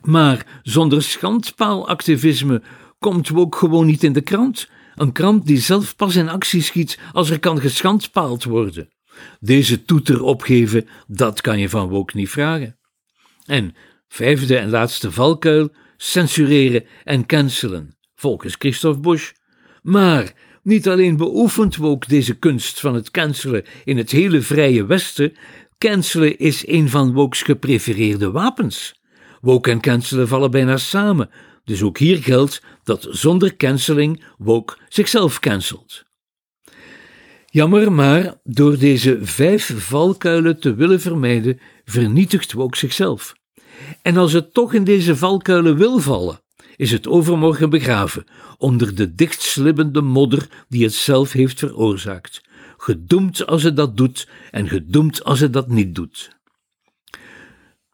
Maar 0.03 0.61
zonder 0.63 1.03
schandpaalactivisme 1.03 2.63
komt 2.99 3.29
woke 3.29 3.59
gewoon 3.59 3.87
niet 3.87 4.03
in 4.03 4.13
de 4.13 4.21
krant 4.21 4.69
een 4.95 5.13
krant 5.13 5.47
die 5.47 5.59
zelf 5.59 5.97
pas 5.97 6.17
in 6.17 6.29
actie 6.29 6.63
schiet 6.63 6.99
als 7.13 7.31
er 7.31 7.39
kan 7.39 7.61
geschandpaald 7.61 8.45
worden. 8.45 8.89
Deze 9.41 9.85
toeter 9.85 10.23
opgeven, 10.23 10.89
dat 11.07 11.41
kan 11.41 11.59
je 11.59 11.69
van 11.69 11.89
Woke 11.89 12.17
niet 12.17 12.31
vragen. 12.31 12.79
En 13.47 13.75
vijfde 14.09 14.57
en 14.57 14.71
laatste 14.71 15.13
valkuil, 15.13 15.75
censureren 15.97 16.85
en 17.05 17.27
cancelen, 17.27 17.97
volgens 18.15 18.55
Christophe 18.59 19.01
Bush. 19.01 19.33
Maar 19.85 20.33
niet 20.63 20.89
alleen 20.89 21.17
beoefent 21.17 21.77
Woke 21.77 22.09
deze 22.09 22.35
kunst 22.35 22.81
van 22.81 22.95
het 22.95 23.11
cancelen 23.11 23.65
in 23.85 23.97
het 23.97 24.11
hele 24.11 24.41
vrije 24.41 24.87
Westen, 24.87 25.33
cancelen 25.79 26.39
is 26.39 26.67
een 26.67 26.89
van 26.89 27.13
Woke's 27.13 27.43
geprefereerde 27.43 28.31
wapens. 28.31 29.01
Woke 29.41 29.71
en 29.71 29.81
cancelen 29.81 30.29
vallen 30.29 30.51
bijna 30.51 30.77
samen, 30.77 31.31
dus 31.65 31.83
ook 31.83 31.99
hier 31.99 32.23
geldt 32.23 32.63
dat 32.85 33.07
zonder 33.11 33.57
canceling 33.57 34.25
woke 34.39 34.77
zichzelf 34.89 35.39
cancelt. 35.39 36.05
Jammer, 37.47 37.93
maar 37.93 38.35
door 38.45 38.79
deze 38.79 39.19
vijf 39.23 39.75
valkuilen 39.77 40.61
te 40.61 40.75
willen 40.75 41.01
vermijden, 41.01 41.61
vernietigt 41.85 42.53
woke 42.53 42.77
zichzelf. 42.77 43.35
En 44.03 44.17
als 44.17 44.33
het 44.33 44.55
toch 44.55 44.75
in 44.75 44.85
deze 44.85 45.17
valkuilen 45.17 45.77
wil 45.77 45.99
vallen, 45.99 46.44
is 46.77 46.91
het 46.91 47.09
overmorgen 47.09 47.71
begraven 47.71 48.25
onder 48.59 48.95
de 48.95 49.15
dichtslibbende 49.15 50.01
modder 50.01 50.49
die 50.69 50.85
het 50.85 50.95
zelf 50.95 51.33
heeft 51.33 51.59
veroorzaakt. 51.59 52.43
Gedoemd 52.77 53.47
als 53.47 53.63
het 53.63 53.77
dat 53.77 53.97
doet 53.97 54.29
en 54.51 54.69
gedoemd 54.69 55.25
als 55.25 55.41
het 55.41 55.53
dat 55.53 55.69
niet 55.69 55.95
doet. 55.95 56.31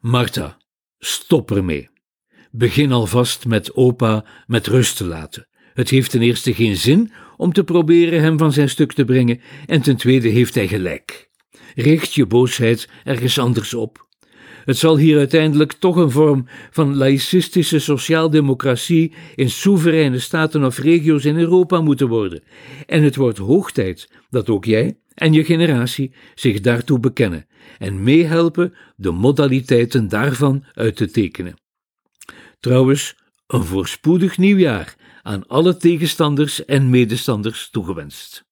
Martha, 0.00 0.56
stop 0.98 1.50
ermee. 1.50 1.88
Begin 2.50 2.92
alvast 2.92 3.46
met 3.46 3.74
opa 3.74 4.24
met 4.46 4.66
rust 4.66 4.96
te 4.96 5.04
laten. 5.04 5.48
Het 5.74 5.88
heeft 5.88 6.10
ten 6.10 6.22
eerste 6.22 6.54
geen 6.54 6.76
zin 6.76 7.12
om 7.36 7.52
te 7.52 7.64
proberen 7.64 8.20
hem 8.20 8.38
van 8.38 8.52
zijn 8.52 8.68
stuk 8.68 8.92
te 8.92 9.04
brengen, 9.04 9.40
en 9.66 9.82
ten 9.82 9.96
tweede 9.96 10.28
heeft 10.28 10.54
hij 10.54 10.68
gelijk. 10.68 11.30
Richt 11.74 12.14
je 12.14 12.26
boosheid 12.26 12.88
ergens 13.04 13.38
anders 13.38 13.74
op. 13.74 14.08
Het 14.64 14.76
zal 14.76 14.96
hier 14.96 15.18
uiteindelijk 15.18 15.72
toch 15.72 15.96
een 15.96 16.10
vorm 16.10 16.46
van 16.70 16.96
laïcistische 16.96 17.78
sociaaldemocratie 17.78 19.12
in 19.34 19.50
soevereine 19.50 20.18
staten 20.18 20.64
of 20.64 20.78
regio's 20.78 21.24
in 21.24 21.36
Europa 21.36 21.80
moeten 21.80 22.08
worden. 22.08 22.42
En 22.86 23.02
het 23.02 23.16
wordt 23.16 23.38
hoog 23.38 23.72
tijd 23.72 24.10
dat 24.30 24.50
ook 24.50 24.64
jij 24.64 24.98
en 25.14 25.32
je 25.32 25.44
generatie 25.44 26.12
zich 26.34 26.60
daartoe 26.60 27.00
bekennen 27.00 27.46
en 27.78 28.02
meehelpen 28.02 28.74
de 28.96 29.10
modaliteiten 29.10 30.08
daarvan 30.08 30.64
uit 30.74 30.96
te 30.96 31.10
tekenen. 31.10 31.54
Trouwens, 32.60 33.16
een 33.46 33.64
voorspoedig 33.64 34.38
nieuwjaar 34.38 34.94
aan 35.22 35.46
alle 35.46 35.76
tegenstanders 35.76 36.64
en 36.64 36.90
medestanders 36.90 37.68
toegewenst. 37.70 38.44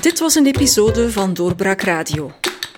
Dit 0.00 0.18
was 0.18 0.34
een 0.34 0.46
episode 0.46 1.10
van 1.10 1.34
Doorbraak 1.34 1.80
Radio, 1.80 2.32